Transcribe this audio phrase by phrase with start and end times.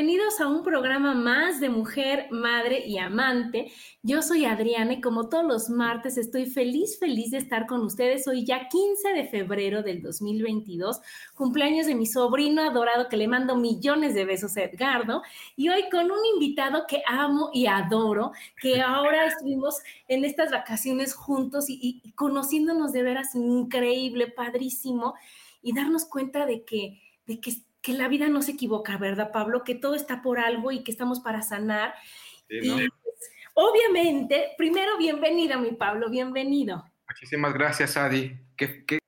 [0.00, 3.70] Bienvenidos a un programa más de Mujer, Madre y Amante.
[4.02, 8.26] Yo soy Adriana y como todos los martes estoy feliz, feliz de estar con ustedes.
[8.26, 11.02] Hoy ya 15 de febrero del 2022,
[11.34, 15.20] cumpleaños de mi sobrino adorado que le mando millones de besos a Edgardo
[15.54, 21.12] y hoy con un invitado que amo y adoro, que ahora estuvimos en estas vacaciones
[21.12, 25.12] juntos y, y conociéndonos de veras increíble, padrísimo
[25.60, 29.64] y darnos cuenta de que, de que que la vida no se equivoca, ¿verdad, Pablo?
[29.64, 31.94] Que todo está por algo y que estamos para sanar.
[32.48, 36.84] y, pues, obviamente, primero, bienvenida, mi Pablo, bienvenido.
[37.08, 38.36] Muchísimas gracias, Adi.
[38.56, 38.98] Qué, qué,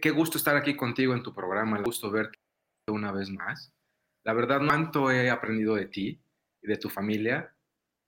[0.00, 2.38] qué gusto estar aquí contigo en tu programa, el gusto verte
[2.88, 3.72] una vez más.
[4.24, 6.20] La verdad, cuánto he aprendido de ti
[6.62, 7.54] y de tu familia.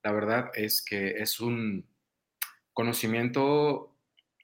[0.04, 1.86] La verdad es que es un
[2.72, 3.96] conocimiento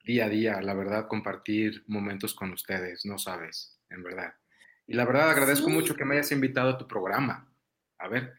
[0.05, 4.35] día a día, la verdad, compartir momentos con ustedes, no sabes, en verdad.
[4.87, 5.73] Y la verdad agradezco Sí.
[5.73, 7.51] mucho que me hayas invitado a tu programa.
[7.99, 8.33] A ver,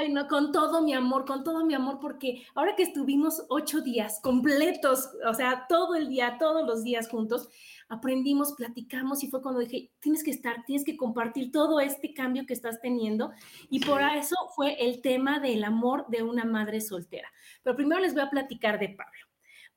[0.00, 3.80] Ay, no, con todo mi amor, con todo mi amor, porque ahora que estuvimos ocho
[3.80, 7.48] días completos, o sea, todo el día, todos los días juntos,
[7.88, 12.46] aprendimos, platicamos y fue cuando dije, tienes que estar, tienes que compartir todo este cambio
[12.46, 13.32] que estás teniendo
[13.68, 17.28] y por eso fue el tema del amor de una madre soltera.
[17.62, 19.25] Pero primero les voy a platicar de Pablo.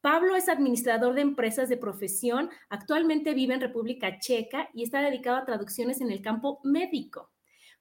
[0.01, 5.35] Pablo es administrador de empresas de profesión, actualmente vive en República Checa y está dedicado
[5.35, 7.31] a traducciones en el campo médico.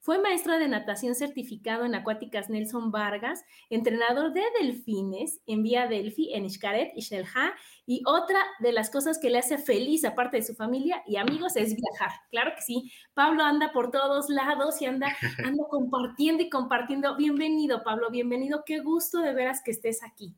[0.01, 6.33] Fue maestro de natación certificado en acuáticas Nelson Vargas, entrenador de delfines en Vía Delphi,
[6.35, 7.55] en Xcaret y Xelha.
[7.85, 11.57] Y otra de las cosas que le hace feliz, aparte de su familia y amigos,
[11.57, 12.11] es viajar.
[12.31, 12.93] Claro que sí.
[13.15, 15.15] Pablo anda por todos lados y anda,
[15.45, 17.17] anda compartiendo y compartiendo.
[17.17, 18.63] Bienvenido, Pablo, bienvenido.
[18.65, 20.37] Qué gusto de veras que estés aquí.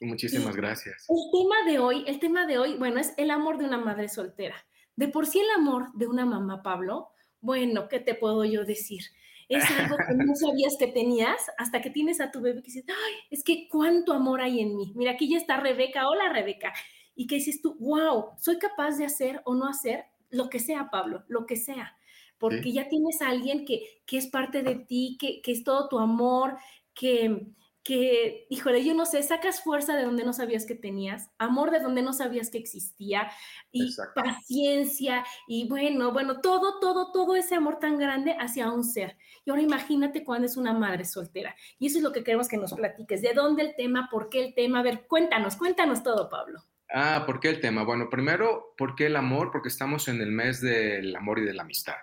[0.00, 1.06] Y muchísimas gracias.
[1.08, 4.08] el tema de hoy, el tema de hoy, bueno, es el amor de una madre
[4.08, 4.56] soltera.
[4.94, 9.02] De por sí el amor de una mamá, Pablo, bueno, ¿qué te puedo yo decir?
[9.48, 12.84] Es algo que no sabías que tenías hasta que tienes a tu bebé que dices,
[12.88, 14.92] ay, es que cuánto amor hay en mí.
[14.96, 16.72] Mira, aquí ya está Rebeca, hola Rebeca.
[17.14, 20.90] Y que dices tú, wow, soy capaz de hacer o no hacer lo que sea,
[20.90, 21.96] Pablo, lo que sea.
[22.38, 25.64] Porque Sí, ya tienes a alguien que, que es parte de ti, que, que es
[25.64, 26.58] todo tu amor,
[26.92, 27.46] que,
[27.86, 31.78] que, híjole, yo no sé, sacas fuerza de donde no sabías que tenías, amor de
[31.78, 33.30] donde no sabías que existía,
[33.70, 34.22] y exacto.
[34.22, 39.16] paciencia, y bueno, bueno, todo, todo, todo ese amor tan grande hacia un ser.
[39.44, 41.54] Y ahora imagínate cuando es una madre soltera.
[41.78, 43.22] Y eso es lo que queremos que nos platiques.
[43.22, 44.08] ¿De dónde el tema?
[44.10, 44.80] ¿Por qué el tema?
[44.80, 46.64] A ver, cuéntanos, cuéntanos todo, Pablo.
[46.88, 47.84] Ah, ¿por qué el tema?
[47.84, 49.50] Bueno, primero, ¿por qué el amor?
[49.52, 51.94] Porque estamos en el mes del amor y de la amistad,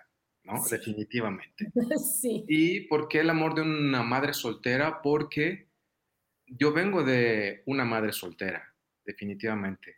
[0.43, 0.63] ¿no?
[0.63, 1.71] Sí, Definitivamente.
[2.21, 5.01] sí, ¿Y por qué el amor de una madre soltera?
[5.01, 5.72] Porque
[6.57, 8.73] yo vengo de una madre soltera,
[9.05, 9.97] definitivamente.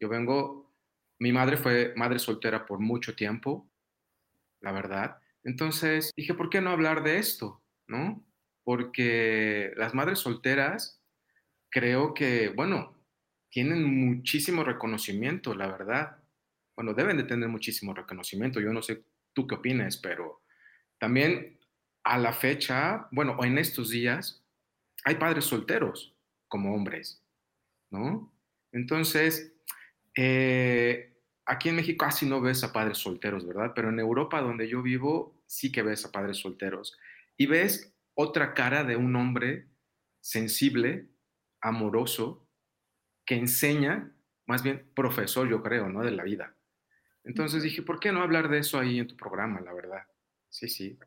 [0.00, 0.72] Yo vengo,
[1.18, 3.70] mi madre fue madre soltera por mucho tiempo,
[4.60, 5.18] la verdad.
[5.42, 7.62] Entonces dije, ¿por qué no hablar de esto?
[7.86, 8.24] ¿No?
[8.64, 11.02] Porque las madres solteras
[11.70, 12.96] creo que, bueno,
[13.50, 16.18] tienen muchísimo reconocimiento, la verdad.
[16.76, 18.60] Bueno, deben de tener muchísimo reconocimiento.
[18.60, 20.42] Yo no sé tú qué opinas, pero
[20.98, 21.58] también
[22.04, 24.43] a la fecha, bueno, en estos días,
[25.04, 26.16] hay padres solteros
[26.48, 27.22] como hombres,
[27.90, 28.32] ¿no?
[28.72, 29.54] Entonces,
[30.16, 33.72] eh, aquí en México casi no ves a padres solteros, ¿verdad?
[33.74, 36.96] Pero en Europa, donde yo vivo, sí que ves a padres solteros.
[37.36, 39.68] Y ves otra cara de un hombre
[40.20, 41.10] sensible,
[41.60, 42.48] amoroso,
[43.26, 44.16] que enseña,
[44.46, 46.02] más bien profesor, yo creo, ¿no?
[46.02, 46.56] De la vida.
[47.24, 50.02] Entonces dije, ¿por qué no hablar de eso ahí en tu programa, la verdad?
[50.48, 50.98] Sí, sí.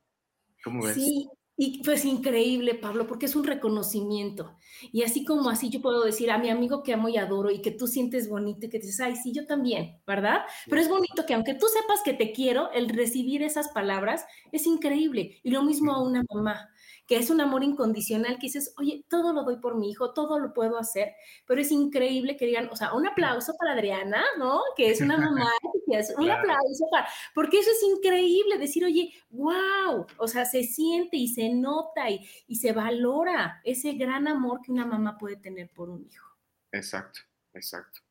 [0.64, 0.96] ¿Cómo ves?
[0.96, 1.30] sí.
[1.60, 4.56] Y pues increíble, Pablo, porque es un reconocimiento.
[4.92, 7.62] Y así como así yo puedo decir a mi amigo que amo y adoro y
[7.62, 10.42] que tú sientes bonito y que dices, ay, sí, yo también, ¿verdad?
[10.70, 14.68] Pero es bonito que aunque tú sepas que te quiero, el recibir esas palabras es
[14.68, 15.40] increíble.
[15.42, 16.70] Y lo mismo a una mamá
[17.08, 20.40] que es un amor incondicional, que dices, oye, todo lo doy por mi hijo, todo
[20.40, 21.16] lo puedo hacer,
[21.46, 24.60] pero es increíble que digan, o sea, un aplauso para Adriana, ¿no?
[24.76, 25.50] Que es una mamá,
[25.90, 30.64] que es un aplauso para, porque eso es increíble, decir, oye, wow, o sea, se
[30.64, 35.38] siente y se nota y, y se valora ese gran amor que una mamá puede
[35.38, 36.28] tener por un hijo.
[36.74, 37.22] Exacto,
[37.54, 38.02] exacto.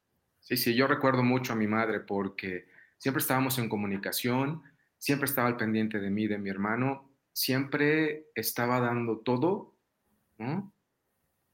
[0.41, 2.67] Sí, sí, yo recuerdo mucho a mi madre porque
[2.97, 4.63] siempre estábamos en comunicación,
[4.97, 7.06] siempre estaba al pendiente de mí, de mi hermano,
[7.37, 9.75] siempre estaba dando todo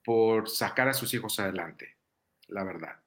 [0.05, 1.97] por sacar a sus hijos adelante,
[2.47, 3.01] la verdad.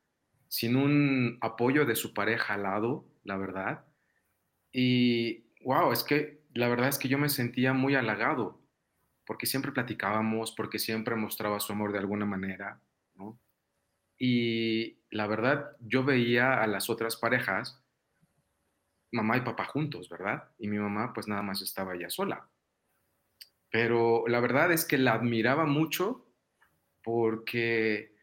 [0.49, 3.85] Sin un apoyo de su pareja al lado, la verdad.
[4.73, 8.59] Y, wow, es que la verdad es que yo me sentía muy halagado,
[9.25, 12.81] porque siempre platicábamos, porque siempre mostraba su amor de alguna manera,
[14.17, 17.81] Y la verdad, yo veía a las otras parejas,
[19.13, 20.51] mamá y papá juntos, ¿verdad?
[20.57, 22.49] Y mi mamá pues nada más estaba ella sola.
[23.69, 26.25] Pero la verdad es que la admiraba mucho
[27.03, 28.15] porque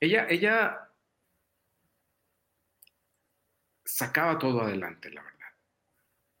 [0.00, 0.84] ella, ella
[3.84, 5.48] sacaba todo adelante, la verdad.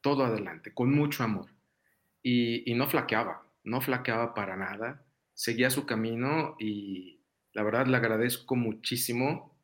[0.00, 1.50] Todo adelante, con mucho amor.
[2.22, 5.04] Y, no flaqueaba, no flaqueaba para nada.
[5.34, 7.20] Seguía su camino y
[7.52, 9.56] la verdad le agradezco muchísimo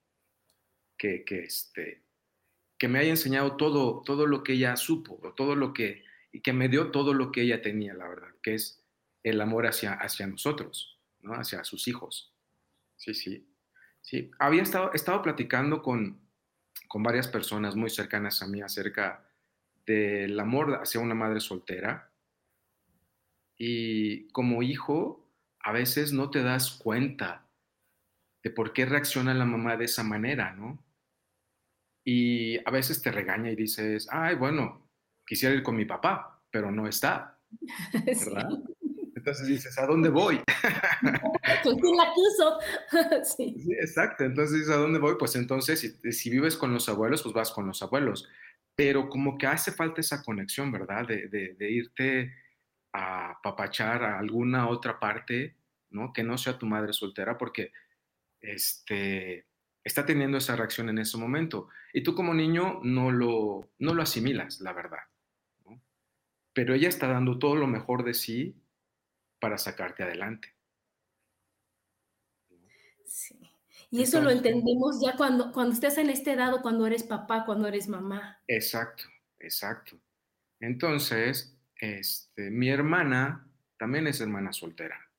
[0.96, 2.02] que, que, este,
[2.78, 6.52] que me haya enseñado todo, todo lo que ella supo, todo lo que, y que
[6.52, 8.79] me dio todo lo que ella tenía, la verdad, que es
[9.22, 11.34] el amor hacia, hacia nosotros, ¿no?
[11.34, 12.34] hacia sus hijos.
[12.96, 13.46] Sí, sí.
[14.02, 16.20] Sí, había estado, estado platicando con,
[16.88, 19.26] con varias personas muy cercanas a mí acerca
[19.86, 22.10] del amor hacia una madre soltera.
[23.58, 25.28] Y como hijo,
[25.60, 27.46] a veces no te das cuenta
[28.42, 30.82] de por qué reacciona la mamá de esa manera, ¿no?
[32.04, 34.88] Y a veces te regaña y dices, ay, bueno,
[35.26, 37.38] quisiera ir con mi papá, pero no está,
[38.04, 38.48] ¿verdad?
[39.20, 40.40] Entonces dices, ¿a dónde voy?
[41.62, 42.58] ¿Con quién la quiso?
[43.36, 43.54] sí.
[43.78, 44.24] exacto.
[44.24, 45.16] Entonces dices, ¿a dónde voy?
[45.18, 48.26] Pues entonces, si, vives con los abuelos, pues vas con los abuelos.
[48.74, 51.06] Pero como que hace falta esa conexión, ¿verdad?
[51.06, 52.32] De, irte
[52.94, 55.54] a papachar a alguna otra parte,
[55.90, 56.14] ¿no?
[56.14, 57.72] Que no sea tu madre soltera, porque
[58.40, 59.44] este,
[59.84, 61.68] está teniendo esa reacción en ese momento.
[61.92, 65.00] Y tú como niño no lo, no lo asimilas, la verdad.
[66.54, 68.59] Pero ella está dando todo lo mejor de sí
[69.40, 70.54] para sacarte adelante.
[73.04, 73.40] Sí.
[73.90, 77.66] Y eso lo entendemos ya cuando, cuando estás en este edad cuando eres papá, cuando
[77.66, 78.40] eres mamá.
[78.46, 79.04] Exacto,
[79.40, 80.00] exacto.
[80.60, 85.10] Entonces, este, mi hermana también es hermana soltera.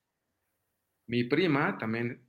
[1.08, 2.26] Mi prima también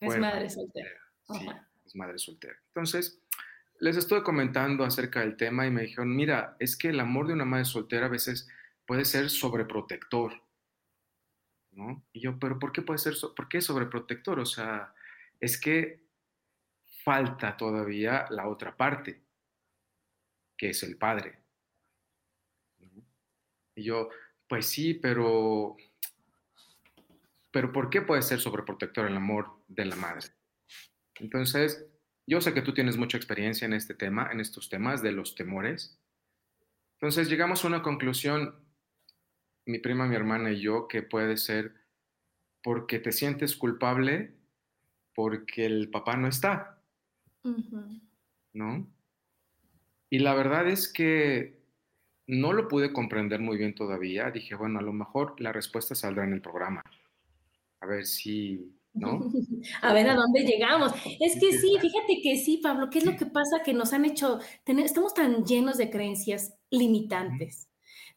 [0.00, 1.00] es madre soltera.
[1.30, 1.46] Sí,
[1.84, 2.56] es madre soltera.
[2.68, 3.22] Entonces,
[3.80, 7.34] les estoy comentando acerca del tema y me dijeron, mira, es que el amor de
[7.34, 8.48] una madre soltera a veces
[8.86, 10.42] puede ser sobreprotector.
[12.12, 14.40] Y yo, pero ¿por qué puede ser, por qué sobreprotector?
[14.40, 14.94] O sea,
[15.40, 16.00] es que
[17.04, 19.22] falta todavía la otra parte,
[20.56, 21.38] que es el padre.
[23.76, 24.08] Y yo,
[24.48, 25.76] pues sí, pero,
[27.50, 30.26] pero ¿por qué puede ser sobreprotector el amor de la madre?
[31.16, 31.86] Entonces,
[32.26, 35.34] yo sé que tú tienes mucha experiencia en este tema, en estos temas de los
[35.34, 35.96] temores.
[36.94, 38.67] Entonces, llegamos a una conclusión
[39.68, 41.74] mi prima, mi hermana y yo que puede ser
[42.62, 44.34] porque te sientes culpable
[45.14, 46.80] porque el papá no está,
[48.54, 48.86] ¿no?
[50.10, 51.60] Y la verdad es que
[52.26, 54.30] no lo pude comprender muy bien todavía.
[54.30, 56.82] Dije, bueno, a lo mejor la respuesta saldrá en el programa.
[57.80, 59.20] A ver si, ¿no?
[59.82, 60.92] a ver a dónde llegamos.
[61.20, 63.62] Es que sí, fíjate que sí, Pablo, ¿qué es lo que pasa?
[63.62, 67.67] Que nos han hecho, estamos tan llenos de creencias limitantes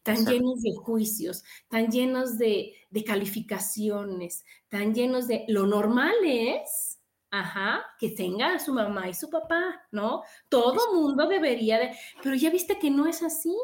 [0.02, 2.74] tan llenos de juicios, tan llenos de,
[3.06, 9.30] calificaciones, tan llenos de lo normal es, ajá, que tenga a su mamá y su
[9.30, 10.22] papá, ¿no?
[10.48, 13.56] Todo mundo debería de, pero ya viste que no es así.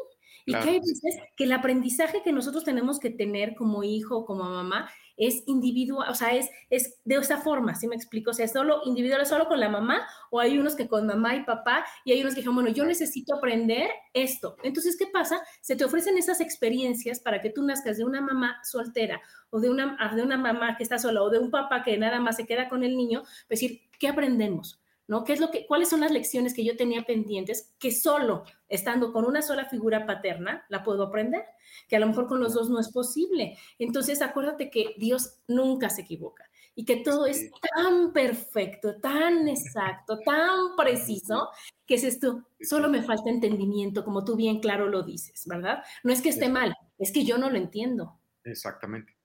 [0.45, 4.45] Y que hay veces que el aprendizaje que nosotros tenemos que tener como hijo, como
[4.45, 8.31] mamá, es individual, o sea, es, es de esa forma, ¿sí me explico?
[8.31, 11.35] O sea, es solo individual, solo con la mamá, o hay unos que con mamá
[11.35, 14.55] y papá, y hay unos que dicen, bueno, yo necesito aprender esto.
[14.63, 15.41] Entonces, ¿qué pasa?
[15.59, 19.69] Se te ofrecen esas experiencias para que tú nazcas de una mamá soltera o de
[19.69, 22.45] una, de una mamá que está sola o de un papá que nada más se
[22.45, 24.79] queda con el niño, es decir, ¿qué aprendemos?
[25.09, 25.23] ¿No?
[25.23, 29.11] ¿Qué es lo que, ¿Cuáles son las lecciones que yo tenía pendientes que solo estando
[29.11, 31.43] con una sola figura paterna la puedo aprender?
[31.87, 33.57] Que a lo mejor con los dos no es posible.
[33.79, 40.19] Entonces, acuérdate que Dios nunca se equivoca y que todo es tan perfecto, tan exacto,
[40.23, 41.49] tan preciso,
[41.87, 45.83] que es esto, solo me falta entendimiento, como tú bien claro lo dices, ¿verdad?
[46.03, 48.19] No es que esté mal, es que yo no lo entiendo.
[48.43, 49.17] Exactamente.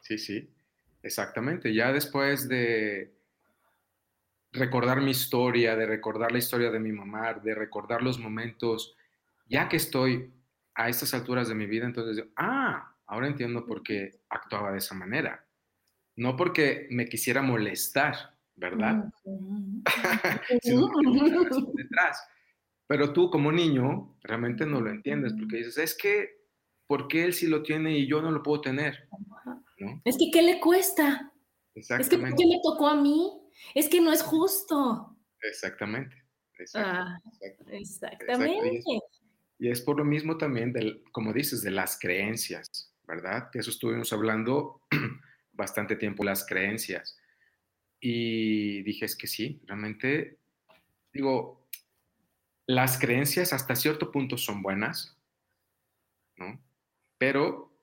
[0.00, 0.50] Sí, sí,
[1.02, 1.74] exactamente.
[1.74, 3.17] Ya después de
[4.58, 8.96] recordar mi historia, de recordar la historia de mi mamá, de recordar los momentos,
[9.46, 10.32] ya que estoy
[10.74, 14.94] a estas alturas de mi vida, entonces, ah, ahora entiendo por qué actuaba de esa
[14.94, 15.44] manera.
[16.16, 19.04] No porque me quisiera molestar, ¿verdad?
[21.74, 22.26] detrás.
[22.86, 26.38] Pero tú como niño realmente no lo entiendes porque dices, es que,
[26.86, 29.08] ¿por qué él sí lo tiene y yo no lo puedo tener?
[30.04, 31.32] Es que, ¿qué le cuesta?
[31.74, 33.37] Es que, ¿por qué me tocó a mí?
[33.74, 35.16] Es que no es justo.
[35.42, 36.24] Exactamente.
[36.74, 37.18] Ah,
[37.70, 38.82] exactamente.
[39.58, 43.50] Y, es, por lo mismo también, del, como dices, de las creencias, ¿verdad?
[43.50, 44.82] Que eso estuvimos hablando
[45.52, 47.18] bastante tiempo, las creencias.
[48.00, 50.38] Y dije, es que sí, realmente,
[51.12, 51.66] digo,
[52.66, 55.18] las creencias hasta cierto punto son buenas,
[56.36, 56.62] ¿no?
[57.16, 57.76] Pero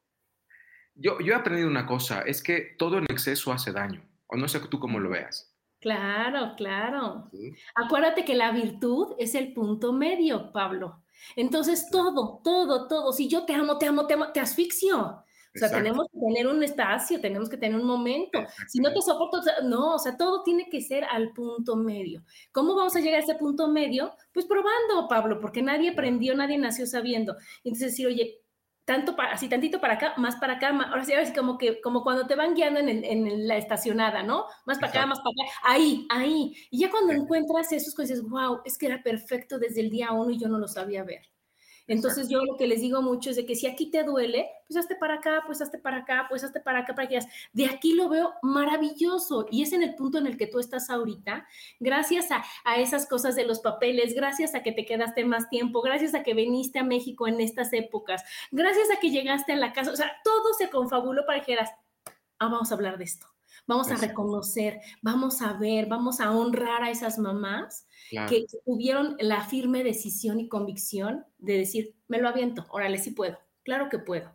[0.93, 4.47] yo, yo he aprendido una cosa, es que todo en exceso hace daño, o no
[4.47, 5.54] sé tú cómo lo veas.
[5.85, 7.29] Claro, claro.
[7.75, 11.03] Acuérdate que la virtud es el punto medio, Pablo.
[11.35, 14.97] Entonces, todo, todo, todo, si yo te amo, te amo, te amo, te asfixio.
[14.99, 18.39] O sea, tenemos que tener un espacio, tenemos que tener un momento.
[18.67, 22.23] Si no te soporto, no, o sea, todo tiene que ser al punto medio.
[22.51, 24.11] ¿Cómo vamos a llegar a ese punto medio?
[24.33, 27.35] Pues probando, Pablo, porque nadie aprendió, nadie nació sabiendo.
[27.63, 28.41] Entonces, decir, oye,
[28.85, 31.81] tanto para, así tantito para acá, más para acá, ahora sí, ahora sí como que,
[31.81, 34.45] como cuando te van guiando en, en la estacionada, ¿no?
[34.65, 36.55] Más para acá, más para acá, ahí, ahí.
[36.71, 40.31] Y ya cuando encuentras esos cosas, wow, es que era perfecto desde el día uno
[40.31, 41.23] y yo no lo sabía ver.
[41.87, 44.77] Entonces yo lo que les digo mucho es de que si aquí te duele, pues
[44.77, 47.19] hazte para acá, pues hazte para acá, pues hazte para acá, para que
[47.53, 50.89] de aquí lo veo maravilloso y es en el punto en el que tú estás
[50.89, 51.47] ahorita,
[51.79, 55.81] gracias a, a, esas cosas de los papeles, gracias a que te quedaste más tiempo,
[55.81, 59.73] gracias a que viniste a México en estas épocas, gracias a que llegaste a la
[59.73, 61.71] casa, o sea, todo se confabuló para que dijeras,
[62.39, 63.34] ah, vamos a hablar de esto.
[63.67, 67.87] Vamos a reconocer, vamos a ver, vamos a honrar a esas mamás
[68.25, 73.37] que tuvieron la firme decisión y convicción de decir, me lo aviento, órale, sí puedo,
[73.63, 74.31] claro que puedo.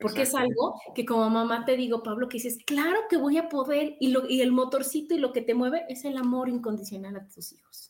[0.00, 3.50] Porque es algo que como mamá te digo, Pablo, que dices, claro que voy a
[3.50, 7.16] poder, y, lo, y el motorcito y lo que te mueve es el amor incondicional
[7.16, 7.89] a tus hijos.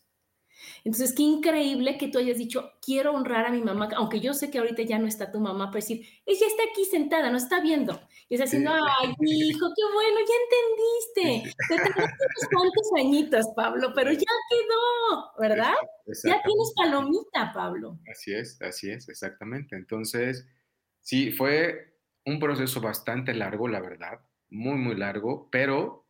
[0.85, 4.51] Entonces, qué increíble que tú hayas dicho, quiero honrar a mi mamá, aunque yo sé
[4.51, 7.61] que ahorita ya no está tu mamá, pero decir, ella está aquí sentada, no está
[7.61, 8.01] viendo.
[8.29, 11.55] Y está haciendo, ay, hijo, qué bueno, ya entendiste.
[11.69, 15.75] Te tardaste unos cuantos añitos, Pablo, pero ya quedó, ¿verdad?
[16.07, 17.99] Ya tienes palomita, Pablo.
[18.11, 19.77] Así es, así es, exactamente.
[19.77, 20.47] Entonces,
[21.01, 26.07] sí, fue un proceso bastante largo, la verdad, muy, muy largo, pero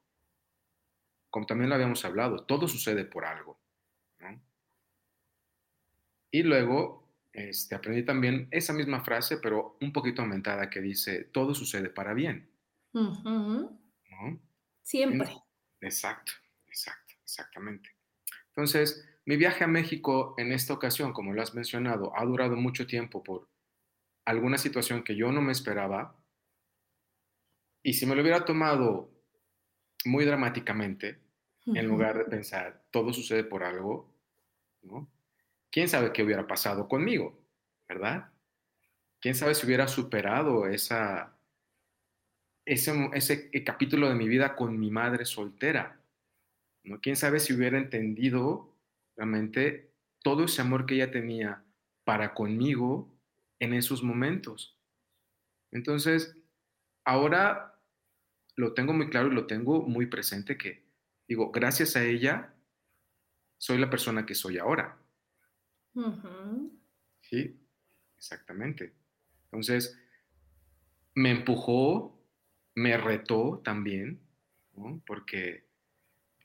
[1.30, 3.59] como también lo habíamos hablado, todo sucede por algo.
[6.30, 7.00] Y luego
[7.32, 12.14] este, aprendí también esa misma frase, pero un poquito aumentada, que dice, todo sucede para
[12.14, 12.50] bien.
[14.82, 15.30] Siempre.
[15.80, 16.32] Exacto,
[16.66, 17.90] exacto, exactamente.
[18.49, 22.87] Entonces, mi viaje a México en esta ocasión, como lo has mencionado, ha durado mucho
[22.87, 23.49] tiempo por
[24.25, 26.16] alguna situación que yo no me esperaba.
[27.82, 29.10] Y si me lo hubiera tomado
[30.04, 31.20] muy dramáticamente,
[31.66, 34.12] en lugar de pensar, todo sucede por algo,
[34.82, 35.08] ¿no?
[35.70, 37.38] Quién sabe qué hubiera pasado conmigo,
[37.88, 38.32] ¿verdad?
[39.20, 41.36] ¿Quién sabe si hubiera superado esa,
[42.64, 46.00] ese, ese capítulo de mi vida con mi madre soltera?
[46.84, 47.00] ¿no?
[47.00, 48.74] ¿Quién sabe si hubiera entendido
[49.16, 51.64] realmente todo ese amor que ella tenía
[52.04, 53.12] para conmigo
[53.58, 54.78] en esos momentos?
[55.70, 56.36] Entonces,
[57.04, 57.78] ahora
[58.56, 60.84] lo tengo muy claro y lo tengo muy presente que,
[61.28, 62.54] digo, gracias a ella,
[63.58, 64.98] soy la persona que soy ahora.
[67.20, 67.59] Sí,
[68.16, 68.94] exactamente.
[69.44, 69.99] Entonces,
[71.14, 72.18] me empujó,
[72.75, 74.20] me retó también,
[75.06, 75.68] porque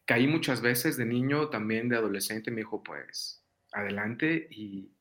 [0.06, 4.92] caí muchas veces de niño, también de adolescente, me dijo, pues, adelante y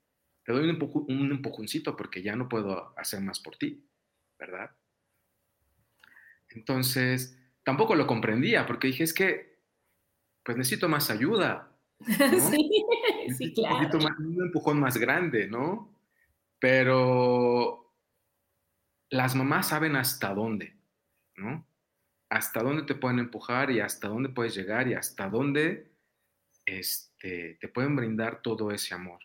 [0.44, 3.88] te doy un, un empujoncito porque ya no puedo hacer más por ti,
[4.38, 4.70] ¿verdad?
[6.48, 9.58] Entonces, tampoco lo comprendía porque dije, es que,
[10.44, 11.73] pues necesito más ayuda,
[13.38, 13.98] sí, claro.
[13.98, 15.90] Un, más, un empujón más grande, ¿no?
[16.58, 17.92] Pero
[19.10, 20.76] las mamás saben hasta dónde,
[21.36, 21.66] ¿no?
[22.28, 25.92] Hasta dónde te pueden empujar y hasta dónde puedes llegar y hasta dónde
[26.66, 29.20] este, te pueden brindar todo ese amor.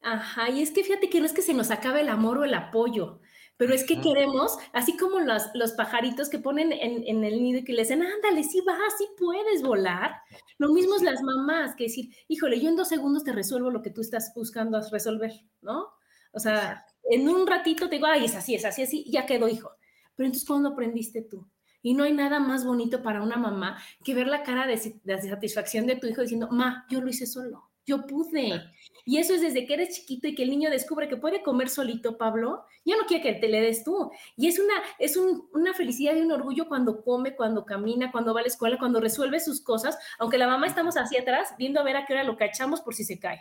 [0.00, 2.44] Ajá, y es que fíjate que no es que se nos acabe el amor o
[2.44, 3.20] el apoyo,
[3.56, 7.64] pero es que queremos, así como los, los pajaritos que ponen en, el nido y
[7.64, 10.16] que le dicen, ándale, sí vas, sí puedes volar.
[10.58, 13.82] Lo mismo es las mamás, que decir, híjole, yo en dos segundos te resuelvo lo
[13.82, 15.32] que tú estás buscando resolver,
[15.62, 15.86] ¿no?
[16.32, 19.48] O sea, en un ratito te digo, ay, es así, es así, así, ya quedó
[19.48, 19.70] hijo.
[20.16, 21.48] Pero entonces, ¿cuándo aprendiste tú?
[21.80, 25.22] Y no hay nada más bonito para una mamá que ver la cara de, de
[25.22, 28.62] satisfacción de tu hijo diciendo, ma, yo lo hice solo yo pude.
[29.04, 31.68] Y eso es desde que eres chiquito y que el niño descubre que puede comer
[31.68, 32.64] solito, Pablo.
[32.84, 34.10] Yo no quiero que te le des tú.
[34.36, 38.40] Y es una, es una felicidad y un orgullo cuando come, cuando camina, cuando va
[38.40, 41.84] a la escuela, cuando resuelve sus cosas, aunque la mamá estamos hacia atrás viendo a
[41.84, 43.40] ver a qué hora lo cachamos por si se cae.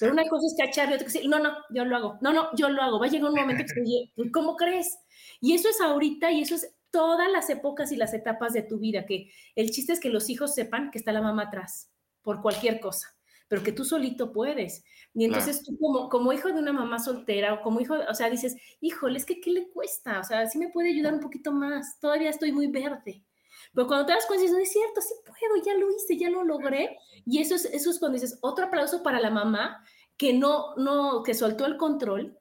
[0.00, 2.18] Pero una cosa es cachar y otra cosa es, no, no, yo lo hago.
[2.22, 2.98] No, no, yo lo hago.
[2.98, 4.98] Va a llegar un momento que oye, ¿cómo crees?
[5.40, 8.78] Y eso es ahorita y eso es todas las épocas y las etapas de tu
[8.78, 11.90] vida, que el chiste es que los hijos sepan que está la mamá atrás
[12.22, 13.13] por cualquier cosa
[13.48, 14.84] pero que tú solito puedes.
[15.14, 18.30] Y entonces tú como, como hijo de una mamá soltera o como hijo, o sea,
[18.30, 20.20] dices, híjole, es que ¿qué le cuesta?
[20.20, 23.24] O sea, sí me puede ayudar un poquito más, todavía estoy muy verde.
[23.72, 26.30] Pero cuando te das cuenta, dices, no es cierto, sí puedo, ya lo hice, ya
[26.30, 26.96] lo logré.
[27.24, 29.84] Y eso es, eso es cuando dices, otro aplauso para la mamá
[30.16, 32.38] que no, no, que soltó el control,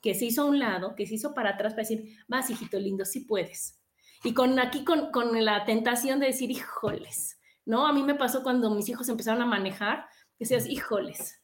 [0.00, 2.78] que se hizo a un lado, que se hizo para atrás para decir, vas, hijito
[2.78, 3.78] lindo, sí puedes.
[4.24, 7.86] Y con aquí con, con la tentación de decir, híjoles, ¿no?
[7.86, 10.06] A mí me pasó cuando mis hijos empezaron a manejar,
[10.40, 11.40] decías, híjoles,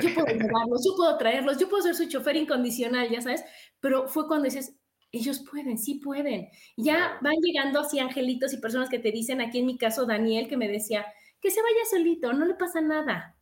[0.00, 3.44] yo puedo llevarlos, yo puedo traerlos, yo puedo ser su chofer incondicional, ya sabes,
[3.80, 4.76] pero fue cuando dices,
[5.12, 6.48] ellos pueden, sí pueden.
[6.76, 10.48] Ya van llegando así angelitos y personas que te dicen, aquí en mi caso Daniel,
[10.48, 11.06] que me decía,
[11.40, 13.34] que se vaya solito, no le pasa nada.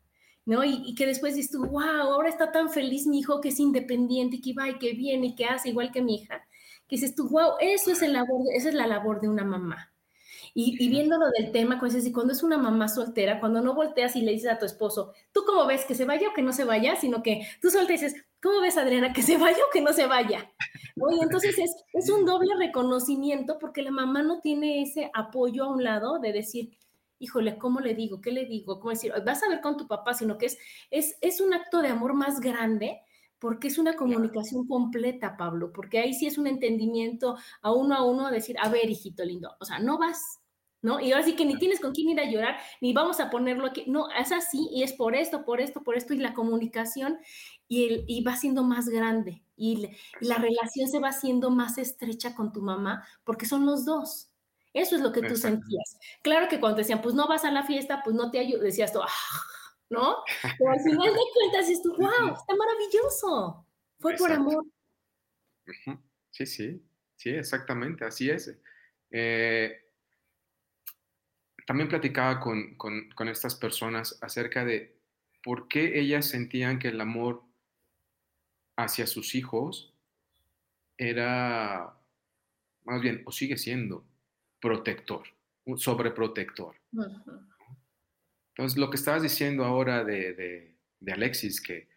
[0.45, 0.62] ¿No?
[0.62, 4.41] Y, que después dices tú, wow, ahora está tan feliz mi hijo que es independiente,
[4.41, 6.47] que va y que viene y que hace igual que mi hija.
[6.87, 9.93] Que dices tú, wow, eso es el labor, esa es la labor de una mamá.
[10.59, 14.51] Y, viéndolo del tema, cuando es una mamá soltera, cuando no volteas y le dices
[14.51, 16.97] a tu esposo, ¿tú cómo ves que se vaya o que no se vaya?
[16.97, 20.07] Sino que tú solo dices, ¿cómo ves, Adriana, que se vaya o que no se
[20.07, 20.51] vaya?
[20.99, 25.69] Oye, entonces es, es un doble reconocimiento porque la mamá no tiene ese apoyo a
[25.69, 26.71] un lado de decir,
[27.19, 28.23] híjole, ¿cómo le digo?
[28.23, 28.80] ¿Qué le digo?
[28.80, 29.13] ¿Cómo decir?
[29.26, 30.59] Vas a ver con tu papá, sino que es,
[30.91, 33.02] es, es un acto de amor más grande
[33.39, 38.04] porque es una comunicación completa, Pablo, porque ahí sí es un entendimiento a uno a
[38.04, 40.41] uno, a decir, a ver, hijito lindo, o sea, no vas,
[40.82, 41.00] ¿no?
[41.00, 43.67] Y ahora sí que ni tienes con quién ir a llorar, ni vamos a ponerlo
[43.67, 43.84] aquí.
[43.86, 47.19] No, es así y es por esto, por esto, por esto, y la comunicación
[47.69, 52.34] y, el, y va siendo más grande y, la relación se va haciendo más estrecha
[52.34, 54.30] con tu mamá porque son los dos.
[54.73, 55.99] Eso es lo que tú sentías.
[56.23, 58.60] Claro que cuando te decían, pues no vas a la fiesta, pues no te ayudo,
[58.60, 59.08] decías tú, ah",
[59.89, 60.17] ¿no?
[60.58, 63.67] Pero al final de cuentas dices tú, wow, está maravilloso.
[63.99, 64.67] Fue por amor.
[66.30, 66.82] Sí, sí,
[67.17, 68.54] sí, exactamente, así es.
[69.10, 69.86] Eh,
[71.67, 72.76] también platicaba con,
[73.29, 74.97] estas personas acerca de
[75.43, 77.43] por qué ellas sentían que el amor
[78.76, 79.93] hacia sus hijos
[80.97, 81.93] era,
[82.85, 84.05] más bien, o sigue siendo,
[84.61, 85.25] protector,
[85.76, 86.76] sobreprotector.
[88.50, 90.76] Entonces, lo que estabas diciendo ahora de,
[91.13, 91.89] Alexis, que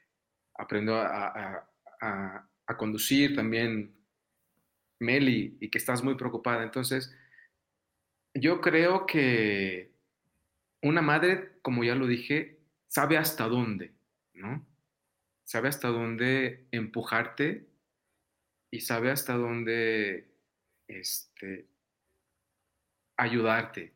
[0.55, 1.67] aprendió a,
[2.01, 3.95] a, conducir también
[4.99, 6.63] Meli y que estás muy preocupada.
[6.63, 7.15] Entonces,
[8.33, 9.91] yo creo que
[10.81, 13.93] una madre, como ya lo dije, sabe hasta dónde,
[14.33, 14.65] ¿no?
[15.43, 17.67] Sabe hasta dónde empujarte
[18.71, 20.31] y sabe hasta dónde
[20.87, 21.67] este,
[23.17, 23.93] ayudarte.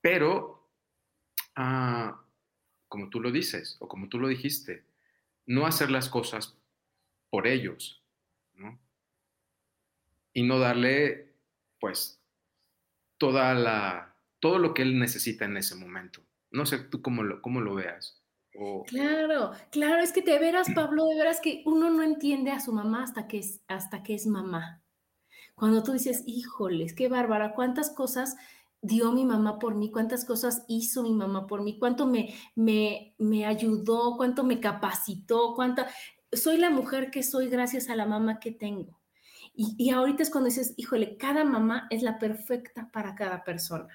[0.00, 0.68] Pero,
[1.56, 2.24] ah,
[2.88, 4.84] como tú lo dices o como tú lo dijiste,
[5.46, 6.56] no hacer las cosas
[7.30, 8.02] por ellos,
[8.54, 8.78] ¿no?
[10.32, 11.34] Y no darle,
[11.80, 12.17] pues,
[13.18, 16.22] toda la, todo lo que él necesita en ese momento.
[16.50, 18.22] No sé tú cómo lo, cómo lo veas.
[18.86, 22.72] Claro, claro, es que te veras, Pablo, de veras que uno no entiende a su
[22.72, 24.82] mamá hasta que es, hasta que es mamá.
[25.54, 28.36] Cuando tú dices, híjoles, qué bárbara, cuántas cosas
[28.80, 33.14] dio mi mamá por mí, cuántas cosas hizo mi mamá por mí, cuánto me, me,
[33.18, 35.88] me ayudó, cuánto me capacitó, cuánta...
[36.32, 38.98] Soy la mujer que soy gracias a la mamá que tengo.
[39.60, 43.88] Y, ahorita es cuando dices, híjole, cada mamá es la perfecta para cada persona.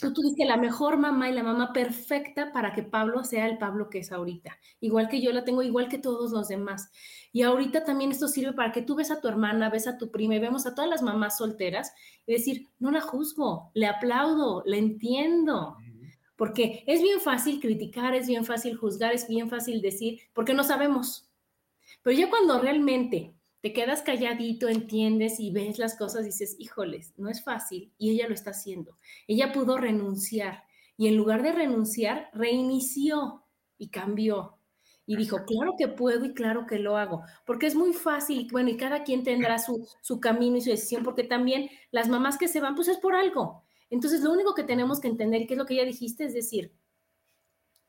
[0.00, 3.90] Tú tuviste la mejor mamá y la mamá perfecta para que Pablo sea el Pablo
[3.90, 4.56] que es ahorita.
[4.78, 6.88] Igual que yo la tengo, igual que todos los demás.
[7.32, 10.12] Y ahorita también esto sirve para que tú ves a tu hermana, ves a tu
[10.12, 11.92] prima y vemos a todas las mamás solteras
[12.24, 15.78] y decir, no la juzgo, le aplaudo, le entiendo.
[16.36, 20.62] Porque es bien fácil criticar, es bien fácil juzgar, es bien fácil decir, porque no
[20.62, 21.28] sabemos.
[22.02, 27.30] Pero ya cuando realmente te quedas calladito, entiendes y ves las cosas, dices, híjoles, no
[27.30, 28.96] es fácil y ella lo está haciendo.
[29.28, 30.64] Ella pudo renunciar.
[30.96, 33.44] Y en lugar de renunciar, reinició
[33.78, 34.58] y cambió.
[35.06, 38.70] Y dijo, claro que puedo y claro que lo hago, porque es muy fácil, bueno,
[38.70, 42.46] y cada quien tendrá su, su camino y su decisión, porque también las mamás que
[42.46, 43.64] se van, pues es por algo.
[43.90, 46.72] Entonces, lo único que tenemos que entender, que es lo que ya dijiste, es decir,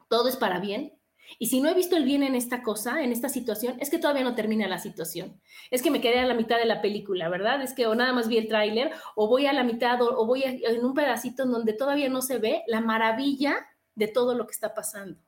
[0.08, 0.94] todo es para bien,
[1.40, 3.98] y si no he visto el bien en esta cosa, en esta situación, es que
[3.98, 5.40] todavía no termina la situación.
[5.72, 7.62] Es que me quedé a la mitad de la película, ¿verdad?
[7.62, 10.44] Es que o nada más vi el tráiler, o voy a la mitad, o, voy
[10.44, 13.56] en un pedacito en donde todavía no se ve la maravilla
[13.96, 15.20] de todo lo que está pasando,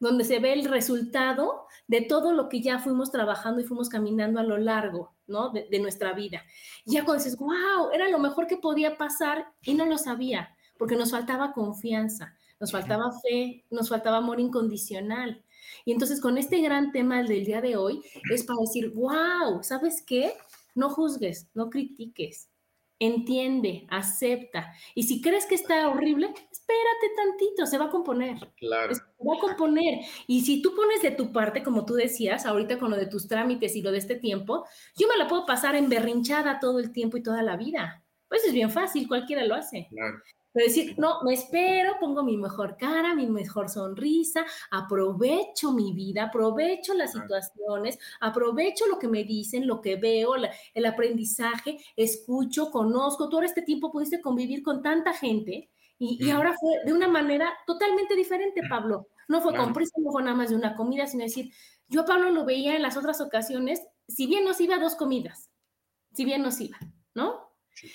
[0.00, 4.40] donde se ve el resultado de todo lo que ya fuimos trabajando y fuimos caminando
[4.40, 5.50] a lo largo, ¿no?
[5.50, 6.42] De, de nuestra vida.
[6.84, 10.56] Y ya cuando dices, wow, era lo mejor que podía pasar y no lo sabía,
[10.78, 15.43] porque nos faltaba confianza nos faltaba fe, nos faltaba amor incondicional.
[15.84, 20.02] Y entonces con este gran tema del día de hoy es para decir, wow, ¿sabes
[20.06, 20.32] qué?
[20.74, 22.48] No juzgues, no critiques,
[22.98, 24.72] entiende, acepta.
[24.94, 28.36] Y si crees que está horrible, espérate tantito, se va a componer.
[28.56, 28.94] Claro.
[28.94, 30.00] Se va a componer.
[30.26, 33.28] Y si tú pones de tu parte, como tú decías, ahorita con lo de tus
[33.28, 34.66] trámites y lo de este tiempo,
[34.96, 38.04] yo me la puedo pasar en berrinchada todo el tiempo y toda la vida.
[38.28, 39.86] Pues es bien fácil, cualquiera lo hace.
[39.90, 40.18] Claro.
[40.54, 46.26] Pero decir, no, me espero, pongo mi mejor cara, mi mejor sonrisa, aprovecho mi vida,
[46.26, 53.28] aprovecho las situaciones, aprovecho lo que me dicen, lo que veo, el aprendizaje, escucho, conozco.
[53.28, 58.14] Todo este tiempo pudiste convivir con tanta gente y, ahora fue de una manera totalmente
[58.14, 59.08] diferente, Pablo.
[59.26, 61.52] No fue con prisa, no fue nada más de una comida, sino decir,
[61.88, 64.94] yo a Pablo lo veía en las otras ocasiones, si bien nos iba a dos
[64.94, 65.50] comidas,
[66.12, 66.78] si bien nos iba,
[67.12, 67.43] ¿no?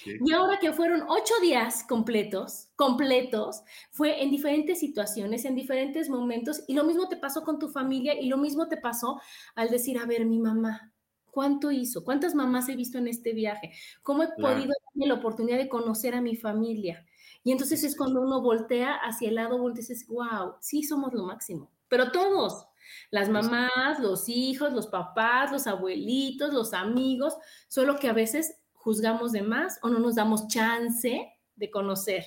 [0.06, 3.62] Y ahora que fueron ocho días completos, completos,
[3.92, 8.20] fue en diferentes situaciones, en diferentes momentos, y lo mismo te pasó con tu familia
[8.20, 9.20] y lo mismo te pasó
[9.56, 10.94] al decir, a ver, mi mamá,
[11.32, 12.04] ¿cuánto hizo?
[12.04, 13.72] ¿Cuántas mamás he visto en este viaje?
[14.02, 17.06] ¿Cómo he podido darme la oportunidad de conocer a mi familia?
[17.44, 21.14] Y entonces es cuando uno voltea hacia el lado, voltea y dices, wow, sí somos
[21.14, 22.68] lo máximo, pero todos,
[23.12, 27.36] las mamás, los hijos, los papás, los abuelitos, los amigos,
[27.68, 32.24] solo que a veces juzgamos de más o no nos damos chance de conocer.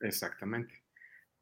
[0.00, 0.82] Exactamente.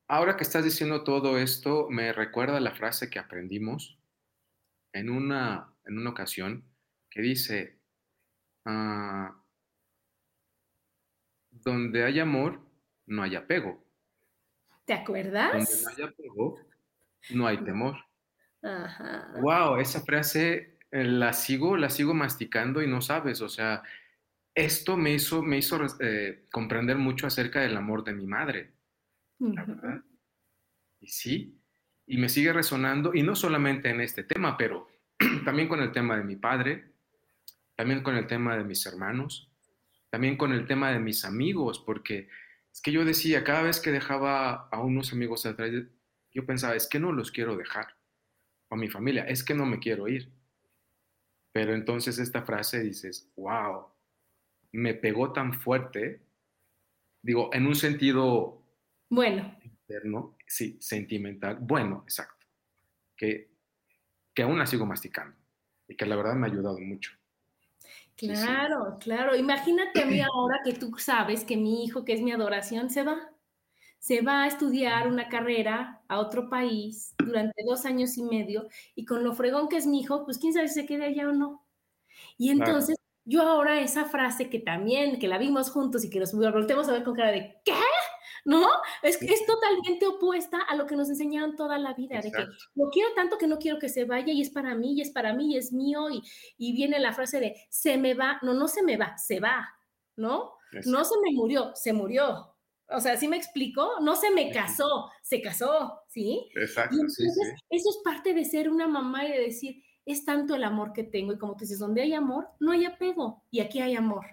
[0.08, 3.98] Ahora que estás diciendo todo esto, me recuerda la frase que aprendimos
[4.92, 6.64] en una, en una ocasión
[7.08, 7.78] que dice,
[8.64, 9.40] ah,
[11.50, 12.60] donde hay amor,
[13.06, 13.84] no hay apego.
[14.84, 15.52] ¿Te acuerdas?
[15.52, 16.58] Donde no hay apego,
[17.30, 17.96] no hay temor.
[18.62, 19.32] Ajá.
[19.40, 23.84] Wow, esa frase eh, la sigo, la sigo masticando y no sabes, o sea,
[24.64, 28.72] esto me hizo, me hizo eh, comprender mucho acerca del amor de mi madre,
[29.38, 30.04] la verdad.
[31.00, 31.58] Y sí,
[32.06, 34.88] y me sigue resonando, y no solamente en este tema, pero
[35.44, 36.92] también con el tema de mi padre,
[37.74, 39.50] también con el tema de mis hermanos,
[40.10, 42.28] también con el tema de mis amigos, porque
[42.72, 45.70] es que yo decía, cada vez que dejaba a unos amigos atrás,
[46.32, 47.96] yo pensaba, es que no los quiero dejar,
[48.68, 50.32] o a mi familia, es que no me quiero ir.
[51.52, 53.86] Pero entonces esta frase dices, wow,
[54.72, 56.22] me pegó tan fuerte,
[57.22, 58.62] digo, en un sentido...
[59.08, 59.56] Bueno.
[59.62, 62.46] Interno, sí, sentimental, bueno, exacto,
[63.16, 63.50] que,
[64.32, 65.36] que aún la sigo masticando
[65.88, 67.10] y que la verdad me ha ayudado mucho.
[68.16, 69.34] Claro, claro.
[69.34, 73.02] Imagínate a mí ahora que tú sabes que mi hijo, que es mi adoración, se
[73.02, 73.32] va.
[73.98, 79.04] Se va a estudiar una carrera a otro país durante dos años y medio y
[79.04, 81.32] con lo fregón que es mi hijo, pues quién sabe si se queda allá o
[81.32, 81.66] no.
[82.38, 82.96] Y entonces
[83.30, 86.92] yo ahora esa frase que también, que la vimos juntos y que nos volteamos a
[86.92, 87.72] ver con cara de ¿qué?
[88.44, 88.66] ¿No?
[89.02, 92.90] Es, es totalmente opuesta a lo que nos enseñaron toda la vida, de que lo
[92.90, 95.32] quiero tanto que no quiero que se vaya y es para mí y es para
[95.32, 96.22] mí y es mío y,
[96.58, 99.68] y viene la frase de se me va, no, no se me va, se va,
[100.16, 100.54] ¿no?
[100.86, 102.56] No se me murió, se murió.
[102.88, 104.00] O sea, ¿sí me explico?
[104.00, 106.50] No se me casó, se casó, ¿sí?
[106.56, 107.40] Exacto, sí, sí.
[107.70, 111.04] Eso es parte de ser una mamá y de decir, es tanto el amor que
[111.04, 114.26] tengo y como tú dices, donde hay amor, no hay apego y aquí hay amor.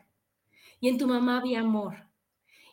[0.79, 2.07] Y en tu mamá había amor.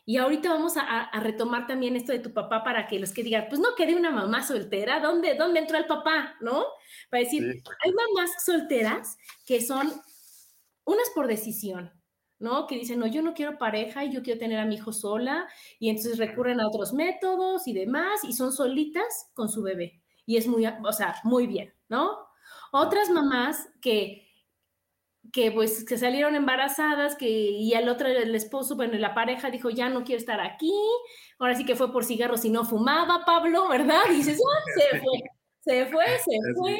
[0.07, 3.47] Y ahorita vamos a, retomar también esto de tu papá para que los que digan,
[3.49, 6.35] pues no quedé una mamá soltera, ¿dónde, dónde entró el papá?
[6.41, 6.63] ¿No?
[7.09, 9.91] Para decir, hay mamás solteras que son
[10.83, 11.91] unas por decisión,
[12.37, 12.67] ¿no?
[12.67, 15.47] Que dicen, no, yo no quiero pareja y yo quiero tener a mi hijo sola,
[15.79, 20.03] y entonces recurren a otros métodos y demás, y son solitas con su bebé.
[20.27, 22.24] Y es muy, o sea, muy bien, ¿no?
[22.77, 24.27] Otras mamás que,
[25.31, 29.69] que pues que salieron embarazadas, que y al otro el esposo, bueno, la pareja dijo,
[29.69, 30.73] ya no quiero estar aquí,
[31.39, 34.01] ahora sí que fue por cigarros y no fumaba, Pablo, ¿verdad?
[34.11, 35.19] Y dices, ah, se fue,
[35.61, 36.77] se fue, se fue.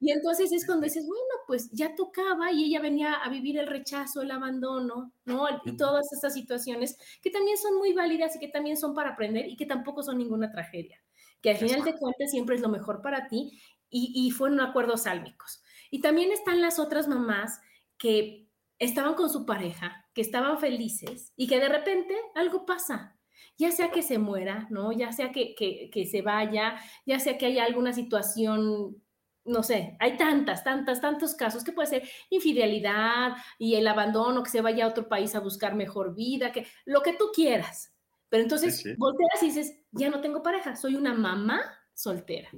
[0.00, 3.66] Y entonces es cuando dices, bueno, pues ya tocaba y ella venía a vivir el
[3.66, 5.46] rechazo, el abandono, ¿no?
[5.66, 9.46] Y todas estas situaciones que también son muy válidas y que también son para aprender
[9.46, 10.98] y que tampoco son ninguna tragedia.
[11.42, 13.60] Que al final de cuentas siempre es lo mejor para ti
[13.94, 15.62] y, y fueron acuerdos sálmicos.
[15.90, 17.60] Y también están las otras mamás
[17.96, 23.14] que estaban con su pareja, que estaban felices y que de repente algo pasa
[23.56, 24.92] ya sea que se muera, ¿no?
[24.92, 26.76] Ya sea que, que, se vaya,
[27.06, 29.00] ya sea que haya alguna situación
[29.46, 34.48] no sé, hay tantas, tantas, tantos casos que puede ser infidelidad y el abandono, que
[34.48, 37.92] se vaya a otro país a buscar mejor vida, que lo que tú quieras.
[38.30, 41.60] Pero entonces volteas y dices, ya no tengo pareja, soy una mamá
[41.94, 42.48] soltera.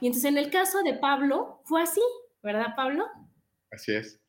[0.00, 2.00] Y entonces en el caso de Pablo fue así,
[2.42, 3.06] ¿verdad, Pablo?
[3.70, 4.20] Así es.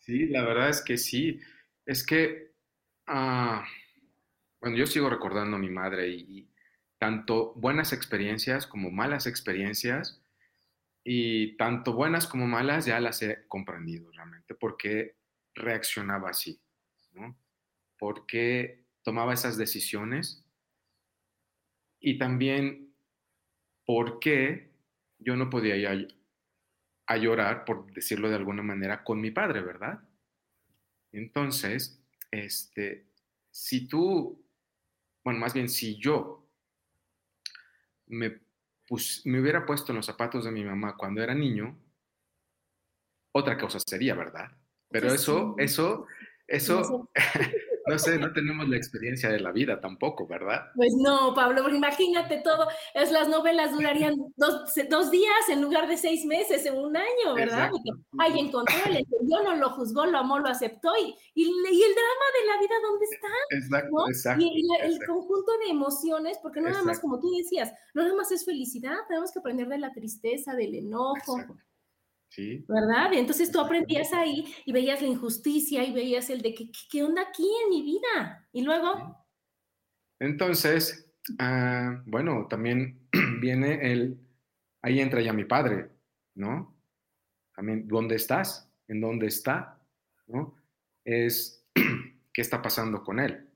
[0.00, 1.40] sí, la verdad es que sí.
[1.86, 2.52] Es que
[3.06, 3.64] ah,
[4.60, 6.48] bueno, yo sigo recordando a mi madre y,
[6.98, 10.22] tanto buenas experiencias como malas experiencias,
[11.02, 15.16] y tanto buenas como malas ya las he comprendido realmente, por qué
[15.52, 16.60] reaccionaba así,
[17.14, 17.36] ¿no?
[17.98, 20.41] por qué tomaba esas decisiones
[22.02, 22.94] y también
[23.86, 24.70] por qué
[25.18, 25.88] yo no podía ir
[27.06, 30.00] a, a llorar, por decirlo de alguna manera, con mi padre, ¿verdad?
[31.12, 33.06] Entonces, este,
[33.50, 34.42] si tú
[35.24, 36.48] bueno, más bien si yo
[38.06, 38.40] me,
[39.24, 41.78] me hubiera puesto en los zapatos de mi mamá cuando era niño,
[43.32, 44.50] otra cosa sería, ¿verdad?
[44.90, 46.06] Pero eso, eso,
[46.46, 47.10] eso,
[47.86, 50.70] no sé, no tenemos la experiencia de la vida tampoco, ¿verdad?
[50.74, 56.24] Pues no, Pablo, imagínate todo, es, las novelas durarían dos, días en lugar de seis
[56.24, 57.70] meses, en un año, ¿verdad?
[58.18, 62.26] Ay, encontró, el entendió, no lo juzgó, lo amó, lo aceptó, y, y, el drama
[62.40, 63.28] de la vida, ¿dónde está?
[63.50, 64.44] Exacto, exacto.
[64.44, 68.30] Y, el, conjunto de emociones, porque no nada más, como tú decías, no nada más
[68.30, 71.36] es felicidad, tenemos que aprender de la tristeza, del enojo.
[72.68, 73.12] ¿Verdad?
[73.12, 76.54] Entonces tú aprendías ahí y veías la injusticia y veías el de
[76.90, 78.48] qué, onda aquí en mi vida.
[78.52, 79.26] Y luego...
[80.18, 83.08] Entonces, ah, bueno, también
[83.40, 84.18] viene el,
[84.80, 85.90] ahí entra ya mi padre,
[86.34, 86.76] ¿no?
[87.54, 88.70] También, ¿dónde estás?
[88.88, 89.78] ¿En dónde está?
[90.26, 90.56] ¿No?
[91.04, 91.66] Es,
[92.32, 93.46] ¿qué está pasando con él?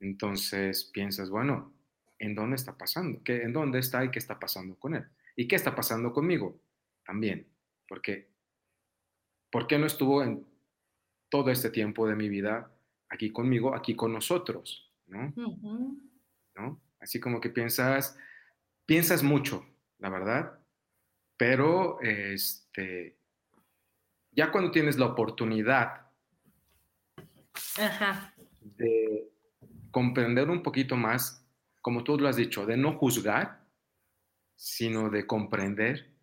[0.00, 1.72] Entonces piensas, bueno,
[2.18, 3.22] ¿en dónde está pasando?
[3.22, 5.04] ¿Qué, ¿En dónde está y qué está pasando con él?
[5.36, 6.60] ¿Y qué está pasando conmigo?
[7.04, 7.46] También.
[7.88, 8.30] Porque,
[9.50, 10.46] ¿por qué no estuvo en
[11.28, 12.70] todo este tiempo de mi vida
[13.08, 14.84] aquí conmigo, aquí con nosotros?
[15.06, 15.32] ¿no?
[16.56, 16.80] ¿No?
[17.00, 18.16] Así como que piensas,
[18.86, 19.66] piensas mucho,
[19.98, 20.58] la verdad,
[21.36, 23.18] pero este,
[24.32, 26.06] ya cuando tienes la oportunidad
[28.60, 29.30] de
[29.90, 31.46] comprender un poquito más,
[31.82, 33.64] como tú lo has dicho, de no juzgar,
[34.56, 36.13] sino de comprender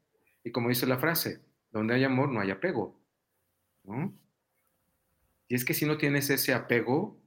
[0.43, 2.99] y como dice la frase, donde hay amor no hay apego.
[3.83, 4.13] ¿no?
[5.47, 7.17] Y es que si no tienes ese apego,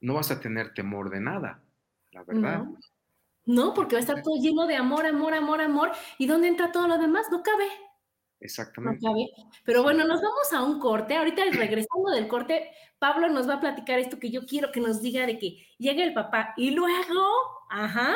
[0.00, 1.62] no vas a tener temor de nada,
[2.10, 2.64] la verdad.
[3.44, 3.72] No.
[3.74, 5.92] porque va a estar todo lleno de amor, amor, amor, amor.
[6.18, 7.26] ¿Y dónde entra todo lo demás?
[7.30, 7.66] No cabe.
[8.40, 9.00] Exactamente.
[9.00, 9.30] No cabe.
[9.64, 11.16] Pero bueno, nos vamos a un corte.
[11.16, 15.00] Ahorita regresando del corte, Pablo nos va a platicar esto que yo quiero que nos
[15.00, 17.26] diga de que llegue el papá y luego,
[17.70, 18.14] ajá,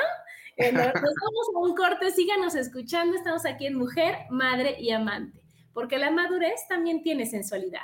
[0.73, 3.16] nos vamos a un corte, síganos escuchando.
[3.16, 5.42] Estamos aquí en Mujer, Madre y Amante,
[5.75, 7.83] porque la madurez también tiene sensualidad.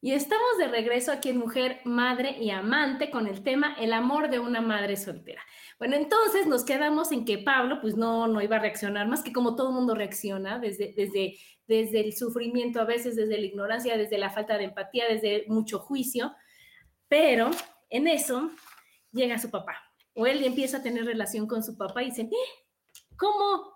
[0.00, 4.28] Y estamos de regreso aquí en Mujer, Madre y Amante con el tema El amor
[4.28, 5.40] de una madre soltera.
[5.78, 9.32] Bueno, entonces nos quedamos en que Pablo pues no, no iba a reaccionar más que
[9.32, 11.36] como todo mundo reacciona, desde, desde,
[11.68, 15.78] desde el sufrimiento, a veces desde la ignorancia, desde la falta de empatía, desde mucho
[15.78, 16.32] juicio,
[17.06, 17.52] pero
[17.88, 18.50] en eso
[19.12, 19.91] llega su papá.
[20.14, 23.72] O él empieza a tener relación con su papá y dice, eh, ¿cómo?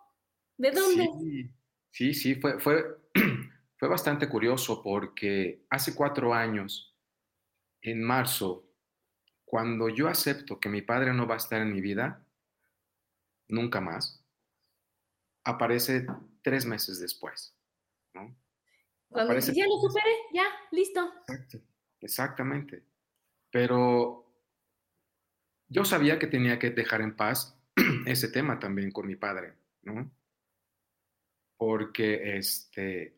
[0.57, 1.51] ¿De dónde?
[1.91, 2.85] Sí, sí, fue, fue,
[3.79, 6.95] fue bastante curioso porque hace cuatro años,
[7.81, 8.69] en marzo,
[9.45, 12.27] cuando yo acepto que mi padre no va a estar en mi vida,
[13.49, 14.23] nunca más,
[15.45, 16.07] aparece
[16.43, 17.57] tres meses después.
[18.13, 18.37] ¿no?
[19.09, 21.13] Cuando ya lo superé, ya, listo.
[22.01, 22.85] exactamente.
[23.51, 24.26] Pero
[25.69, 27.59] yo sabía que tenía que dejar en paz
[28.07, 30.11] ese tema también con mi padre, ¿no?
[31.57, 33.17] Porque, este,